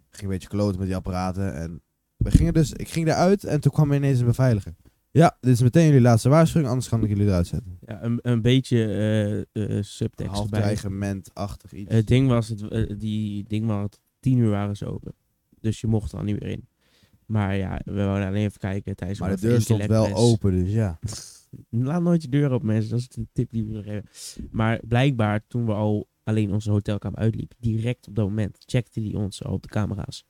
ging 0.10 0.24
een 0.24 0.30
beetje 0.30 0.48
kloten 0.48 0.78
met 0.80 0.88
die 0.88 0.96
apparaten. 0.96 1.56
En 1.56 1.82
we 2.18 2.32
gingen 2.32 2.54
dus, 2.54 2.74
ik 2.74 2.90
ging 2.90 3.08
eruit 3.08 3.44
en 3.44 3.62
toen 3.62 3.72
kwam 3.72 3.90
er 3.90 3.96
ineens 3.96 4.20
een 4.20 4.26
beveiliger. 4.26 4.76
Ja, 5.12 5.38
dit 5.40 5.54
is 5.54 5.62
meteen 5.62 5.86
jullie 5.86 6.02
laatste 6.02 6.30
waarschuwing, 6.30 6.70
anders 6.70 6.90
kan 6.90 7.04
ik 7.04 7.10
jullie 7.10 7.26
eruit 7.26 7.48
zetten. 7.48 7.78
Ja, 7.86 8.04
een, 8.04 8.20
een 8.22 8.42
beetje 8.42 8.86
eh 8.86 9.78
eh 9.78 9.84
subtekst 9.84 10.36
Half 10.36 10.50
dreigement-achtig 10.50 11.74
iets. 11.74 11.94
Het 11.94 12.08
ding 12.08 12.28
was, 12.28 12.48
het, 12.48 12.68
eh, 12.68 12.94
die 12.98 13.44
ding 13.48 13.66
was, 13.66 13.88
tien 14.20 14.38
uur 14.38 14.50
waren 14.50 14.78
ze 14.78 14.86
open. 14.86 15.14
Dus 15.60 15.82
je 15.82 15.88
mocht 15.88 16.12
er 16.12 16.18
al 16.18 16.24
niet 16.24 16.40
meer 16.40 16.50
in. 16.50 16.68
Maar 17.26 17.56
ja, 17.56 17.82
we 17.86 18.04
wouden 18.04 18.28
alleen 18.28 18.46
even 18.46 18.60
kijken 18.60 18.96
tijdens 18.96 19.20
maar 19.20 19.36
de 19.36 19.42
deur 19.42 19.62
stond 19.62 19.86
wel 19.86 20.14
open, 20.14 20.52
dus 20.52 20.72
ja. 20.72 21.00
Laat 21.70 22.02
nooit 22.02 22.22
je 22.22 22.30
deur 22.30 22.52
open, 22.52 22.68
mensen. 22.68 22.90
Dat 22.92 23.00
is 23.00 23.08
de 23.08 23.28
tip 23.34 23.52
die 23.52 23.64
we 23.64 23.70
willen 23.70 23.84
geven. 23.84 24.50
Maar 24.52 24.80
blijkbaar, 24.88 25.48
toen 25.48 25.66
we 25.66 25.74
al 25.74 26.08
alleen 26.24 26.52
onze 26.54 26.72
hotelkamer 26.72 27.20
uitliepen, 27.20 27.58
direct 27.60 28.08
op 28.08 28.16
dat 28.16 28.28
moment, 28.28 28.64
checkte 28.66 29.00
die 29.00 29.18
ons 29.18 29.44
al 29.44 29.54
op 29.54 29.62
de 29.62 29.68
camera's. 29.70 30.26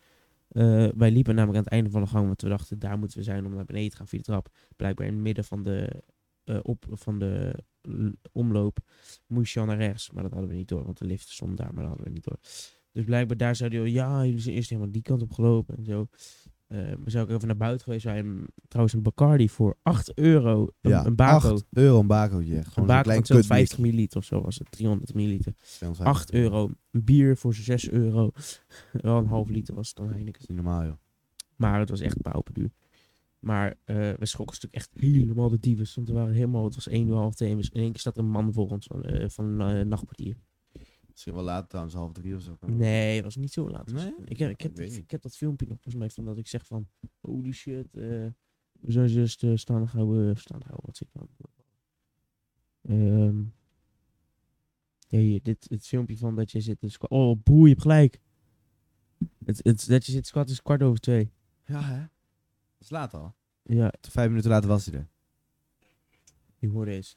Eh, 0.47 0.88
wij 0.95 1.12
liepen 1.12 1.36
namelijk 1.36 1.58
aan 1.58 1.63
het 1.63 1.73
einde 1.73 1.89
van 1.89 2.01
de 2.01 2.08
gang, 2.08 2.25
want 2.25 2.41
we 2.41 2.49
dachten, 2.49 2.79
daar 2.79 2.97
moeten 2.97 3.17
we 3.17 3.23
zijn 3.23 3.45
om 3.45 3.56
naar 3.56 3.65
beneden 3.65 3.89
te 3.89 3.95
gaan 3.97 4.08
via 4.08 4.17
de 4.17 4.23
trap. 4.23 4.49
Blijkbaar 4.75 5.08
in 5.08 5.13
het 5.13 5.21
midden 5.21 5.43
van 5.43 5.63
de, 5.63 6.03
eh, 6.43 6.60
op, 6.62 6.86
van 6.89 7.19
de 7.19 7.63
omloop 8.32 8.77
moest 9.27 9.53
je 9.53 9.60
al 9.60 9.65
naar 9.65 9.77
rechts. 9.77 10.12
Maar 10.12 10.23
dat 10.23 10.32
hadden 10.32 10.49
we 10.49 10.56
niet 10.56 10.67
door, 10.67 10.84
want 10.84 10.97
de 10.97 11.06
lift 11.06 11.29
stond 11.29 11.58
daar, 11.58 11.73
maar 11.73 11.84
dat 11.84 11.88
hadden 11.88 12.08
we 12.08 12.13
niet 12.13 12.23
door. 12.23 12.38
Dus 12.91 13.06
blijkbaar 13.06 13.38
daar 13.38 13.56
zeiden 13.56 13.84
we, 13.84 13.91
ja, 13.91 14.25
jullie 14.25 14.39
zijn 14.39 14.56
eerst 14.56 14.69
helemaal 14.69 14.91
die 14.91 15.01
kant 15.01 15.21
op 15.21 15.32
gelopen 15.32 15.77
en 15.77 15.86
zo. 15.86 16.08
Eh, 16.73 16.79
we 17.03 17.09
zijn 17.09 17.23
ook 17.23 17.29
even 17.29 17.47
naar 17.47 17.57
buiten 17.57 17.83
geweest. 17.83 18.03
Hebben 18.03 18.45
trouwens 18.67 18.95
een 18.95 19.01
Bacardi 19.01 19.49
voor 19.49 19.77
8 19.81 20.17
euro. 20.17 20.67
Een, 20.81 20.91
ja, 20.91 21.05
een 21.05 21.15
bako. 21.15 21.51
8 21.51 21.65
euro 21.69 21.99
een 21.99 22.07
bakootje. 22.07 22.55
Een 22.55 22.65
Gewoon 22.65 22.88
bako 22.88 23.01
klein 23.01 23.17
van 23.17 23.25
zo'n 23.25 23.36
kutbier. 23.36 23.57
50 23.57 23.77
milliliter 23.77 24.17
of 24.17 24.25
zo 24.25 24.41
was 24.41 24.57
het. 24.57 24.71
300 24.71 25.13
milliliter. 25.13 25.53
250. 25.55 26.05
8 26.05 26.33
euro. 26.33 26.71
Een 26.91 27.03
bier 27.03 27.38
voor 27.38 27.53
6 27.53 27.89
euro. 27.89 28.31
Wel 28.91 29.17
een 29.17 29.27
half 29.27 29.49
liter 29.49 29.75
was 29.75 29.88
het 29.88 29.95
dan 29.97 30.05
Dat 30.05 30.15
Heineken. 30.15 30.41
is 30.41 30.47
niet 30.47 30.57
normaal, 30.57 30.83
joh. 30.83 30.97
Maar 31.55 31.79
het 31.79 31.89
was 31.89 31.99
echt 32.01 32.21
pauperduur. 32.21 32.71
Maar 33.39 33.75
eh, 33.83 33.95
we 33.95 34.25
schrokken 34.25 34.55
stuk 34.55 34.73
echt 34.73 34.89
helemaal 34.93 35.49
de 35.49 35.59
dieven. 35.59 35.88
Want 35.95 36.07
we 36.07 36.13
waren 36.13 36.33
helemaal, 36.33 36.63
het 36.63 36.75
was 36.75 36.88
1 36.88 37.07
uur 37.07 37.15
half 37.15 37.36
2. 37.36 37.51
En 37.51 37.57
in 37.59 37.69
één 37.71 37.91
keer 37.91 37.99
staat 37.99 38.17
er 38.17 38.23
een 38.23 38.29
man 38.29 38.53
voor 38.53 38.69
ons 38.69 38.86
van, 38.86 39.03
eh, 39.03 39.29
van 39.29 39.59
een 39.59 39.88
nachtportier. 39.88 40.36
Misschien 41.13 41.34
wel 41.34 41.43
later 41.43 41.67
trouwens, 41.67 41.95
half 41.95 42.12
drie 42.12 42.36
of 42.36 42.41
zo. 42.41 42.58
Nee, 42.65 43.15
het 43.15 43.23
was 43.23 43.36
niet 43.36 43.52
zo 43.52 43.69
laat. 43.69 43.91
Nee? 43.91 44.13
Ik, 44.26 44.39
heb, 44.39 44.49
ik, 44.49 44.62
heb, 44.62 44.80
Ik 44.80 45.12
heb 45.12 45.21
dat 45.21 45.36
filmpje 45.36 45.67
nog 45.67 45.76
volgens 45.82 45.95
mij 45.95 46.10
van 46.10 46.26
dat 46.26 46.38
ik 46.38 46.47
zeg 46.47 46.65
van... 46.65 46.88
Holy 47.19 47.52
shit, 47.52 47.86
eh, 47.95 48.02
we 48.71 48.91
zijn 48.91 49.08
juist 49.08 49.43
uh, 49.43 49.56
staan 49.56 49.86
houden. 49.86 50.38
Staan 50.38 50.62
houden, 50.62 50.86
wat 50.86 50.97
zit 50.97 51.08
ik 51.08 51.13
nou? 51.13 51.28
Ehm 52.82 53.41
ja, 55.13 55.19
hier, 55.19 55.41
dit 55.43 55.65
het 55.69 55.88
filmpje 55.88 56.17
van 56.17 56.36
dat 56.36 56.52
je 56.52 56.62
zit 56.62 56.80
te 56.80 56.89
squat. 56.89 57.12
Oh, 57.12 57.41
broer, 57.43 57.63
je 57.63 57.69
hebt 57.69 57.82
gelijk. 57.82 58.19
Het, 59.45 59.60
het, 59.63 59.88
dat 59.88 60.06
je 60.06 60.12
zit 60.12 60.21
te 60.21 60.28
squatten 60.28 60.54
is 60.54 60.62
kwart 60.62 60.84
over 60.84 60.99
twee. 60.99 61.32
Ja, 61.65 61.82
hè? 61.82 61.99
Dat 61.99 62.10
is 62.80 62.89
laat 62.89 63.13
al. 63.13 63.36
Ja, 63.63 63.93
Vijf 64.02 64.30
minuten 64.30 64.49
later 64.49 64.69
was 64.69 64.86
hij 64.86 64.95
er. 64.95 65.08
ik 66.60 66.69
hoor 66.69 66.86
deze. 66.86 67.15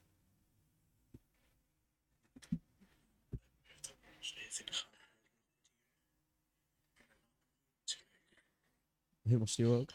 Helemaal 9.23 9.47
stil 9.47 9.75
ook. 9.75 9.91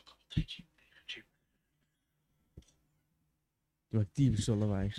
Je 3.88 3.98
maakt 3.98 4.14
typisch 4.14 4.44
zo 4.44 4.56
lawaai. 4.56 4.94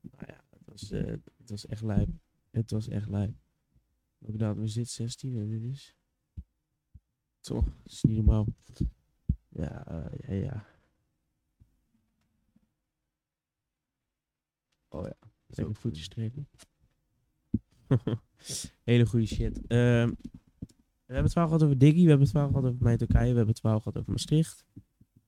Nou 0.00 0.24
ja, 0.26 0.44
het 0.50 0.62
was, 0.64 0.90
eh, 0.90 1.06
het 1.36 1.50
was 1.50 1.66
echt 1.66 1.82
lijp. 1.82 2.08
Het 2.50 2.70
was 2.70 2.88
echt 2.88 3.08
lijp. 3.08 3.34
Ook 4.18 4.38
dat 4.38 4.56
we 4.56 4.66
zitten 4.66 4.94
16 4.94 5.36
en 5.36 5.48
dit 5.48 5.62
is. 5.62 5.96
Toch, 7.40 7.64
dat 7.64 7.92
is 7.92 8.02
niet 8.02 8.16
normaal. 8.16 8.46
Ja, 9.48 9.86
eh, 9.86 10.28
ja, 10.28 10.34
ja. 10.34 10.66
Oh 14.88 15.06
ja, 15.06 15.16
lekker 15.46 15.74
voetjes 15.74 16.04
strepen. 16.04 16.48
Hele 18.84 19.06
goede 19.06 19.26
shit. 19.26 19.60
Ehm, 19.66 20.08
We 21.06 21.16
hebben 21.16 21.24
het 21.24 21.32
verhaal 21.32 21.48
gehad 21.48 21.62
over 21.64 21.78
Diggy, 21.78 22.02
we 22.02 22.08
hebben 22.08 22.20
het 22.20 22.30
verhaal 22.30 22.48
gehad 22.48 22.64
over 22.64 22.82
mijn 22.82 22.96
Turkije, 22.98 23.20
we 23.22 23.26
hebben 23.36 23.46
het 23.48 23.60
verhaal 23.60 23.78
gehad 23.80 23.98
over 23.98 24.10
Maastricht. 24.10 24.64
Wat 24.74 24.82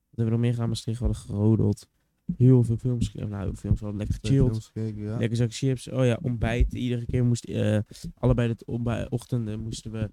hebben 0.07 0.25
we 0.25 0.31
nog 0.31 0.39
meer 0.39 0.51
gedaan? 0.53 0.67
Maastricht, 0.69 0.99
we 0.99 1.05
hadden 1.05 1.23
gerodeld. 1.23 1.89
Heel 2.37 2.63
veel 2.63 2.77
films, 2.77 3.07
gekeken. 3.07 3.29
nou 3.29 3.43
veel 3.43 3.55
films, 3.55 3.79
we 3.79 3.85
hadden 3.85 4.05
lekker 4.07 4.19
gechilled. 4.21 4.71
ja. 4.95 5.17
Lekker 5.17 5.37
zakje 5.37 5.67
chips. 5.67 5.89
Oh 5.89 6.05
ja, 6.05 6.19
ontbijt. 6.21 6.73
Iedere 6.73 7.05
keer 7.05 7.25
moest, 7.25 7.43
eh 7.45 7.79
allebei 8.15 8.53
de 8.57 9.05
ochtenden 9.09 9.59
moesten 9.59 9.91
we. 9.91 10.11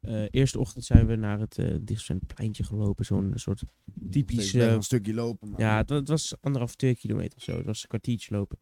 eh 0.00 0.24
eerste 0.30 0.58
ochtend 0.58 0.84
zijn 0.84 1.06
we 1.06 1.16
naar 1.16 1.38
het 1.40 1.54
dichtstbijzijnde 1.54 2.26
pleintje 2.34 2.64
gelopen. 2.64 3.04
Zo'n 3.04 3.32
soort 3.34 3.62
typisch. 4.10 4.54
Eh, 4.54 4.72
een 4.72 4.82
stukje 4.82 5.14
lopen. 5.14 5.52
ja, 5.56 5.76
het, 5.76 5.88
het 5.88 6.08
was 6.08 6.34
anderhalf, 6.40 6.74
twee 6.74 6.96
kilometer 6.96 7.36
of 7.36 7.42
zo. 7.42 7.56
Het 7.56 7.66
was 7.66 7.82
een 7.82 7.88
kwartiertje 7.88 8.34
lopen. 8.34 8.58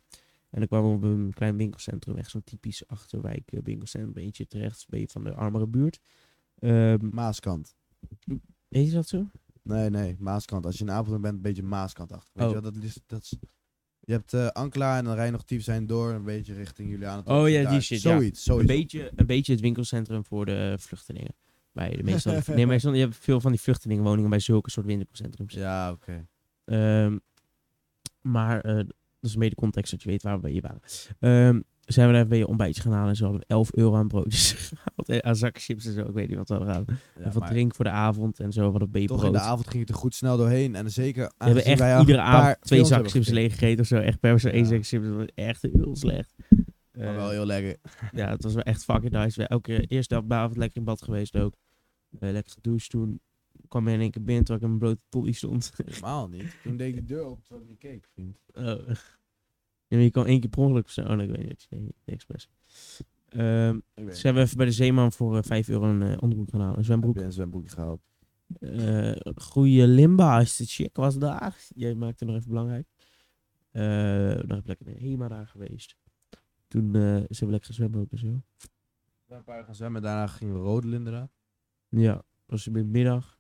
En 0.51 0.59
dan 0.59 0.69
kwamen 0.69 0.91
we 0.91 0.97
op 0.97 1.03
een 1.03 1.33
klein 1.35 1.57
winkelcentrum. 1.57 2.17
Echt 2.17 2.31
zo'n 2.31 2.45
typisch 2.45 2.87
achterwijk 2.87 3.53
eh, 3.53 3.61
winkelcentrum. 3.63 4.17
Een 4.17 4.23
beetje 4.25 4.47
terecht, 4.47 4.81
een 4.81 4.87
beetje 4.89 5.09
van 5.13 5.25
de 5.25 5.35
armere 5.35 5.67
buurt. 5.67 5.99
Ehm 6.59 7.09
Maaskant. 7.11 7.75
heet 8.69 8.87
je 8.87 8.93
dat 8.93 9.09
zo? 9.09 9.31
Nee, 9.63 9.91
nee, 9.91 10.17
Maaskant. 10.19 10.67
Als 10.67 10.79
je 10.79 10.85
in 10.85 10.91
Apeldoorn 10.91 11.23
bent, 11.23 11.35
een 11.35 11.43
beetje 11.43 11.63
Maaskant 11.63 12.13
achter. 12.13 12.31
Weet 12.35 12.47
Oh. 12.49 12.55
je 12.55 12.61
wel, 12.61 12.73
dat 12.73 12.83
is, 12.83 12.99
dat 13.07 13.23
is, 13.23 13.37
je 14.01 14.13
hebt 14.13 14.33
eh 14.35 14.47
Ankla 14.47 14.99
en 14.99 15.05
dan 15.05 15.15
rij 15.15 15.25
je 15.27 15.31
nog 15.33 15.45
typisch 15.45 15.65
zijn 15.65 15.87
door, 15.87 16.13
een 16.13 16.25
beetje 16.25 16.55
richting 16.55 16.91
Juliana. 16.91 17.23
Oh 17.25 17.49
ja, 17.49 17.71
die 17.71 17.81
shit, 17.81 18.03
ja. 18.03 18.11
Zoiets, 18.11 18.47
Een 18.49 18.67
beetje, 18.67 19.11
een 19.17 19.27
beetje 19.27 19.53
het 19.53 19.61
winkelcentrum 19.61 20.25
voor 20.25 20.47
de 20.47 20.75
vluchtelingen. 20.79 21.35
Bij 21.73 21.91
de 21.97 22.03
meestal, 22.03 22.41
nee, 22.55 22.67
meestal, 22.67 22.93
je 22.93 23.01
hebt 23.01 23.17
veel 23.17 23.41
van 23.41 23.51
die 23.53 23.61
vluchtelingenwoningen 23.61 24.31
bij 24.31 24.39
zulke 24.41 24.71
soort 24.71 24.87
winkelcentrums. 24.87 25.55
Ja, 25.55 25.91
oké. 25.93 26.27
Ehm, 26.65 27.19
maar 28.21 28.61
eh, 28.61 28.85
dat 29.21 29.31
is 29.31 29.33
een 29.33 29.39
beetje 29.41 29.55
de 29.55 29.61
context 29.61 29.91
dat 29.91 30.03
je 30.03 30.09
weet 30.09 30.23
waar 30.23 30.41
we 30.41 30.51
hier 30.51 30.63
waren. 30.63 30.81
Ehm, 31.19 31.61
zijn 31.85 32.07
we 32.07 32.13
daar 32.15 32.25
even 32.25 32.37
een 32.37 32.47
ontbijtje 32.47 32.83
gaan 32.83 32.93
halen 32.93 33.09
en 33.09 33.17
zo 33.17 33.23
hadden 33.23 33.41
we 33.41 33.47
11 33.55 33.73
euro 33.75 33.97
aan 33.97 34.09
broodjes 34.09 34.53
gehaald. 34.75 35.09
En 35.09 35.25
aan 35.25 35.37
zakken 35.37 35.63
chips 35.63 35.87
en 35.87 35.93
zo, 35.93 36.01
ik 36.01 36.13
weet 36.15 36.29
niet 36.29 36.37
wat 36.37 36.49
we 36.49 36.55
hadden 36.55 36.75
gedaan. 36.75 36.97
Ja, 37.17 37.23
en 37.25 37.33
wat 37.33 37.43
maar 37.43 37.51
drink 37.51 37.75
voor 37.75 37.85
de 37.85 37.91
avond 37.91 38.41
en 38.41 38.53
zo, 38.53 38.71
wat 38.71 38.81
een 38.81 38.91
beetje 38.91 39.09
Toch 39.09 39.25
in 39.25 39.33
de 39.33 39.39
avond 39.39 39.69
ging 39.69 39.81
het 39.81 39.89
er 39.89 39.95
goed 40.01 40.15
snel 40.15 40.37
doorheen. 40.37 40.75
En 40.75 40.91
zeker 40.91 41.33
we 41.39 41.45
hebben 41.45 41.65
echt 41.65 41.79
wij 41.79 41.99
iedere 42.01 42.21
avond 42.21 42.57
twee 42.61 42.85
zakken 42.85 43.11
chips 43.11 43.29
leeg 43.29 43.53
gegeten 43.53 43.81
of 43.81 43.87
zo. 43.87 43.97
Echt 43.97 44.21
per 44.21 44.31
persoon 44.31 44.51
één 44.53 44.67
zak 44.67 44.85
chips. 44.87 45.07
Dat 45.07 45.17
was 45.17 45.27
echt 45.35 45.63
heel 45.63 45.97
slecht. 45.97 46.35
Maar 46.93 47.07
Eh, 47.07 47.15
wel 47.15 47.31
heel 47.31 47.47
lekker. 47.47 47.77
Ja, 48.13 48.29
het 48.31 48.43
was 48.43 48.55
wel 48.55 48.63
echt 48.63 48.85
fucking 48.85 49.13
nice. 49.13 49.41
We 49.41 49.47
elke 49.47 49.81
eerste 49.87 50.23
avond 50.29 50.57
lekker 50.57 50.79
in 50.79 50.85
bad 50.85 51.03
geweest 51.03 51.37
ook. 51.37 51.55
Eh, 52.19 52.31
lekker 52.31 52.53
gedoucht 52.53 52.91
toen. 52.91 53.21
Kwam 53.69 53.89
in 53.89 54.01
één 54.01 54.11
keer 54.11 54.23
binnen 54.25 54.45
terwijl 54.45 54.65
ik 54.65 54.73
in 54.73 54.79
mijn 54.79 54.93
blote 54.93 55.09
tolly 55.09 55.33
stond. 55.33 55.73
Helemaal 55.85 56.29
niet. 56.29 56.57
Toen 56.63 56.77
deed 56.77 56.89
ik 56.89 56.95
de 56.95 57.05
deur 57.15 57.25
open 57.25 57.43
terwijl 57.43 57.63
ik 57.63 57.69
niet 57.69 57.79
keek, 57.79 58.07
vriend. 58.13 58.39
Oh. 58.53 58.95
Ja, 59.89 59.99
je 59.99 60.11
kan 60.11 60.27
één 60.27 60.41
keer 60.41 60.49
per 60.51 60.59
ongeluk 60.63 60.85
of 60.85 60.91
zo. 60.91 61.01
Oh, 61.03 61.13
nee, 61.17 61.27
ik 61.29 61.37
weet 61.37 61.49
niet. 61.49 61.67
Nee, 61.71 61.91
expres. 62.05 62.49
Ehm 63.29 63.77
Ik 63.77 63.83
weet 63.95 64.07
dus 64.07 64.23
hebben 64.23 64.43
even 64.43 64.57
bij 64.57 64.67
de 64.67 64.73
Zeeman 64.73 65.13
voor 65.13 65.37
eh, 65.37 65.43
5 65.43 65.69
euro 65.69 65.85
een 65.91 66.03
eh, 66.03 66.17
onderbroek 66.21 66.51
gaan 66.51 66.61
halen. 66.61 66.71
Een 66.71 66.77
Heb 66.77 66.85
zwembroek. 66.85 67.15
je 67.15 67.23
een 67.23 67.33
zwembroekje 67.33 67.71
gehaald? 67.71 68.01
Eh 68.61 69.13
goeie 69.35 69.87
Limba 69.87 70.41
is 70.41 70.57
de 70.57 70.65
chick 70.65 70.97
was 70.97 71.19
daar. 71.19 71.57
Jij 71.75 71.95
maakte 71.95 72.25
nog 72.25 72.37
even 72.37 72.49
belangrijk. 72.49 72.87
Eh 73.71 73.83
dan 74.37 74.51
heb 74.51 74.59
ik 74.59 74.67
lekker 74.67 74.89
in 74.89 74.97
Hema 74.97 75.29
daar 75.29 75.47
geweest. 75.47 75.97
Toen 76.69 76.95
eh 76.95 77.01
zijn 77.03 77.25
we 77.29 77.47
lekker 77.51 77.67
gezwemmen 77.69 78.01
ook 78.01 78.11
en 78.13 78.19
zo. 78.19 78.27
We 78.27 79.25
zijn 79.27 79.39
een 79.39 79.45
paar 79.45 79.65
gaan 79.65 79.75
zwemmen, 79.75 80.03
daarna 80.03 80.27
gingen 80.27 80.55
we 80.55 80.61
rodelen 80.61 80.99
inderdaad. 80.99 81.31
Ja, 81.89 82.23
was 82.47 82.67
in 82.67 82.73
de 82.73 82.85
middag. 82.85 83.38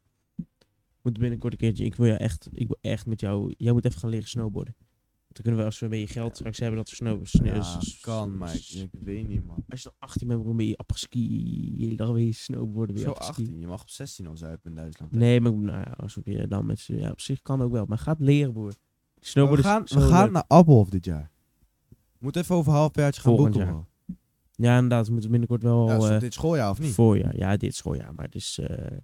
Moet 1.08 1.18
binnenkort 1.18 1.52
een 1.52 1.58
keertje. 1.58 1.84
Ik 1.84 1.94
wil, 1.94 2.06
ja 2.06 2.18
echt, 2.18 2.48
ik 2.52 2.66
wil 2.66 2.78
echt 2.80 3.06
met 3.06 3.20
jou. 3.20 3.54
Jij 3.56 3.72
moet 3.72 3.84
even 3.84 4.00
gaan 4.00 4.10
leren 4.10 4.28
snowboarden. 4.28 4.74
Dan 5.28 5.42
kunnen 5.42 5.60
we 5.60 5.66
als 5.66 5.78
we 5.78 5.84
een 5.84 5.90
beetje 5.90 6.06
geld 6.20 6.36
straks 6.36 6.58
hebben 6.58 6.76
dat 6.76 6.90
we 6.90 6.94
snow. 6.96 7.26
sne- 7.26 7.54
Ja, 7.54 7.78
kan, 8.00 8.36
maar 8.38 8.54
ik, 8.54 8.88
weet 9.00 9.28
niet, 9.28 9.44
man. 9.46 9.64
Als 9.68 9.82
je 9.82 9.88
dan 9.88 10.08
18 10.08 10.28
bent, 10.28 10.44
dan 10.44 10.56
ben 10.56 10.66
je 10.66 10.76
apres-ski. 10.76 11.94
Dan 11.96 12.12
ben 12.12 12.24
je 12.26 12.32
snowboarden 12.32 12.94
weer 12.96 13.04
Zo 13.04 13.10
apres-ski. 13.10 13.42
18, 13.42 13.60
je 13.60 13.66
mag 13.66 13.80
op 13.82 13.88
16 13.90 14.26
al 14.26 14.36
zuipen 14.36 14.70
in 14.70 14.76
Duitsland. 14.76 15.12
hè? 15.12 15.18
Nee, 15.18 15.40
maar 15.40 15.52
nou 15.52 15.78
ja, 15.78 15.94
als 15.96 16.14
we 16.24 16.46
dan 16.48 16.66
met 16.66 16.80
z'n- 16.80 16.94
ja, 16.94 17.10
op 17.10 17.20
zich 17.20 17.42
kan 17.42 17.62
ook 17.62 17.72
wel. 17.72 17.84
Maar 17.86 17.98
ga 17.98 18.10
het 18.12 18.20
leren, 18.20 18.52
broer. 18.52 18.72
Snowboarden 19.20 19.64
we 19.64 19.70
gaan, 19.70 19.84
is 19.84 19.92
we 19.92 20.00
gaan 20.00 20.22
leuk. 20.24 20.32
naar 20.32 20.44
Appelhof 20.46 20.88
dit 20.90 21.04
jaar. 21.04 21.30
We 21.88 21.96
moeten 22.18 22.42
even 22.42 22.54
over 22.54 22.72
halfjaartje 22.72 23.20
gaan 23.20 23.32
Volgend 23.34 23.54
boeken. 23.54 23.86
Ja, 24.54 24.74
inderdaad. 24.74 25.06
We 25.06 25.12
moeten 25.12 25.30
binnenkort 25.30 25.62
wel. 25.62 25.88
Ja, 25.88 25.96
is 25.96 26.04
eh, 26.04 26.10
het 26.10 26.20
dit 26.20 26.34
schooljaar 26.34 26.70
of 26.70 26.78
niet? 26.80 26.92
voorjaar. 26.92 27.36
Ja, 27.36 27.56
dit 27.56 27.74
schooljaar. 27.74 28.14
Maar 28.14 28.24
het 28.24 28.34
is. 28.34 28.58
eh, 28.58 28.96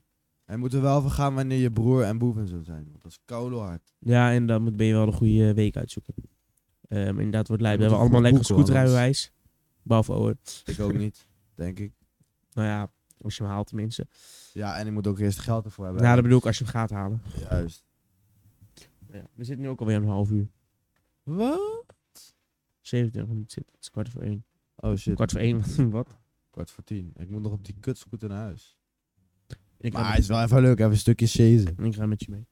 En 0.45 0.59
moeten 0.59 0.79
we 0.79 0.85
wel 0.85 0.99
even 0.99 1.11
gaan 1.11 1.35
wanneer 1.35 1.59
je 1.59 1.71
broer 1.71 2.03
en 2.03 2.19
boef 2.19 2.37
en 2.37 2.47
zo 2.49 2.63
zijn. 2.63 2.85
Want 2.91 3.03
dat 3.03 3.11
is 3.11 3.19
koude 3.25 3.57
hard. 3.57 3.95
ja, 3.99 4.33
en 4.33 4.47
dan 4.47 4.63
moet, 4.63 4.77
ben 4.77 4.87
je 4.87 4.93
wel 4.93 5.07
een 5.07 5.13
goede 5.13 5.55
week 5.55 5.77
uitzoeken. 5.77 6.15
Eh, 6.89 6.99
maar 6.99 7.07
inderdaad, 7.09 7.49
wordt 7.49 7.63
lijp. 7.63 7.79
We 7.79 7.83
moet 7.83 7.91
hebben 7.93 7.99
allemaal 8.13 8.31
goed 8.31 8.31
lekker 8.31 8.55
boeken, 8.57 8.65
scooterrijbewijs. 8.65 9.33
Behalve 9.83 10.13
Owen. 10.13 10.39
Ik 10.65 10.81
ook 10.81 10.95
niet, 10.95 11.27
denk 11.55 11.79
ik. 11.79 11.93
Nou 12.53 12.69
ja, 12.69 12.91
als 13.21 13.37
je 13.37 13.43
hem 13.43 13.53
haalt 13.53 13.67
tenminste. 13.67 14.07
Ja, 14.53 14.77
en 14.79 14.87
ik 14.87 14.93
moet 14.93 15.07
ook 15.07 15.19
eerst 15.19 15.39
geld 15.39 15.65
ervoor 15.65 15.85
hebben. 15.85 16.03
Ja, 16.03 16.15
dat 16.15 16.23
bedoel 16.23 16.39
ik 16.39 16.47
als 16.47 16.59
je 16.59 16.65
hem 16.65 16.73
gaat 16.73 16.91
halen. 16.91 17.23
Juist. 17.51 17.85
Ja, 19.13 19.27
we 19.35 19.45
zitten 19.45 19.65
nu 19.65 19.69
ook 19.71 19.81
alweer 19.81 19.97
een 19.97 20.07
half 20.07 20.31
uur. 20.31 20.49
Wat? 21.23 22.35
27 22.81 23.33
minuten 23.33 23.51
zitten. 23.53 23.73
Het 23.75 23.83
is 23.83 23.91
kwart 23.91 24.09
voor 24.09 24.23
één. 24.23 24.45
Oh 24.77 24.95
shit, 24.97 25.15
Kwart 25.15 25.31
voor 25.31 25.41
één, 25.41 25.63
wat? 25.91 26.19
kwart 26.51 26.71
voor 26.71 26.85
tien. 26.85 27.13
Ik 27.17 27.31
moet 27.31 27.43
nog 27.43 27.53
op 27.53 27.65
die 27.65 27.75
kutscooter 27.81 28.29
naar 28.29 28.43
huis. 28.43 28.79
Ik 29.85 29.93
Maar 29.93 30.11
het 30.11 30.19
is 30.23 30.27
wel 30.29 30.43
even 30.43 30.61
leuk, 30.61 30.79
even 30.79 30.91
een 30.91 30.97
stukje 30.97 31.27
chasen. 31.27 31.77
ik 31.85 31.95
ga 31.95 32.07
met 32.07 32.25
je 32.25 32.31
mee. 32.31 32.47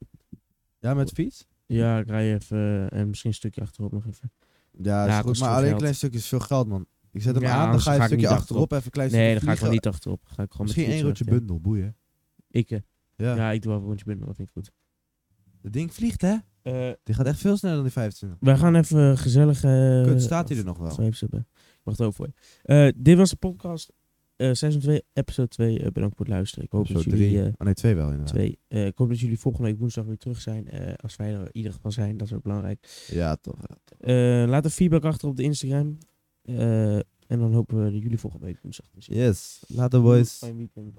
Ja, 0.79 0.93
met 0.93 1.07
de 1.07 1.13
fiets? 1.15 1.45
Ja, 1.65 1.99
ik 1.99 2.07
rij 2.07 2.33
even 2.33 2.57
eh, 2.89 2.99
en 2.99 3.07
misschien 3.09 3.29
een 3.29 3.35
stukje 3.35 3.61
achterop 3.61 3.91
nog 3.91 4.05
even. 4.07 4.31
Ja, 4.71 5.03
is 5.03 5.09
Ja, 5.09 5.17
goed. 5.17 5.25
kost 5.25 5.39
Maar 5.41 5.49
veel 5.49 5.57
alleen 5.57 5.63
een 5.63 5.69
geld. 5.69 5.81
klein 5.81 5.95
stukje 5.95 6.17
is 6.17 6.27
veel 6.27 6.39
geld, 6.39 6.67
man. 6.67 6.85
Ik 7.11 7.21
zet 7.21 7.35
hem 7.35 7.43
Ja, 7.43 7.49
aan, 7.51 7.57
dan 7.57 7.65
anders 7.65 7.83
ga 7.83 7.91
je 7.91 7.97
ga 7.97 8.03
een 8.05 8.11
ik 8.11 8.17
stukje 8.17 8.33
niet 8.35 8.41
achterop, 8.43 8.71
even 8.71 8.85
een 8.85 8.91
klein 8.91 9.09
stukje 9.09 9.25
Nee, 9.25 9.35
dan 9.35 9.43
ga 9.43 9.51
ik 9.51 9.57
gewoon 9.57 9.69
vliegen. 9.73 9.89
niet 9.91 9.95
achterop. 9.95 10.21
Ga 10.25 10.43
ik 10.43 10.51
gewoon 10.51 10.65
Misschien 10.67 10.85
met 10.85 10.93
één 10.95 11.03
rondje 11.03 11.23
weg, 11.23 11.33
bundel, 11.33 11.59
boeien. 11.59 11.85
ja. 11.85 11.93
Ik, 12.59 12.71
eh, 12.71 12.79
Ja. 13.15 13.35
ja. 13.35 13.51
ik 13.51 13.61
doe 13.61 13.71
wel 13.71 13.81
een 13.81 13.87
rondje 13.87 14.05
bundel. 14.05 14.25
Dat 14.27 14.35
vind 14.35 14.47
ik 14.47 14.53
goed. 14.53 14.71
Het 15.61 15.73
ding 15.73 15.93
vliegt, 15.93 16.21
hè? 16.21 16.35
Eh, 16.61 16.91
Die 17.03 17.15
gaat 17.15 17.25
echt 17.25 17.39
veel 17.39 17.57
sneller 17.57 17.75
dan 17.75 17.85
die 17.85 17.93
25. 17.93 18.37
wij 18.41 18.57
gaan 18.57 18.75
even 18.75 19.17
gezellig... 19.17 19.63
eh, 19.63 20.03
Kut, 20.03 20.21
staat 20.21 20.49
hij 20.49 20.57
er 20.57 20.63
nog 20.65 20.77
wel? 20.77 21.01
Ik 21.05 21.23
wacht 21.83 22.01
over 22.01 22.13
voor 22.13 22.27
je. 22.27 22.33
Eh, 22.63 22.93
dit 23.03 23.17
was 23.17 23.29
de 23.29 23.35
podcast. 23.35 23.91
Eh 24.49 24.53
seizoen 24.53 24.81
2, 24.81 25.01
episode 25.13 25.47
2. 25.47 25.79
Eh, 25.79 25.91
bedankt 25.91 26.15
voor 26.15 26.25
het 26.25 26.35
luisteren. 26.35 26.65
Ik 26.65 26.71
hoop 26.71 26.87
dat 26.87 27.03
jullie... 27.03 27.41
eh, 27.41 27.45
oh 27.45 27.65
nee, 27.65 27.73
twee 27.73 27.95
wel 27.95 28.03
inderdaad. 28.11 28.27
twee. 28.27 28.59
Ik 28.67 28.97
hoop 28.97 29.09
dat 29.09 29.19
jullie 29.19 29.39
volgende 29.39 29.67
week 29.69 29.79
woensdag 29.79 30.05
weer 30.05 30.17
terug 30.17 30.41
zijn. 30.41 30.69
als 30.97 31.15
wij 31.15 31.33
er 31.33 31.39
in 31.41 31.49
ieder 31.51 31.73
geval 31.73 31.91
zijn. 31.91 32.17
Dat 32.17 32.27
is 32.27 32.33
ook 32.33 32.43
belangrijk. 32.43 33.07
Ja, 33.07 33.35
toch. 33.35 33.59
laat 34.47 34.65
een 34.65 34.71
feedback 34.71 35.03
achter 35.05 35.27
op 35.27 35.35
de 35.35 35.43
Instagram. 35.43 35.97
En 37.27 37.39
dan 37.39 37.53
hopen 37.53 37.83
we 37.85 37.91
dat 37.91 38.01
jullie 38.01 38.19
volgende 38.19 38.45
week 38.45 38.59
woensdag 38.61 38.85
te 38.87 39.01
zien. 39.01 39.17
Yes. 39.17 39.63
Later, 39.67 40.01
boys. 40.01 40.37
Fijn 40.37 40.57
weekend. 40.57 40.95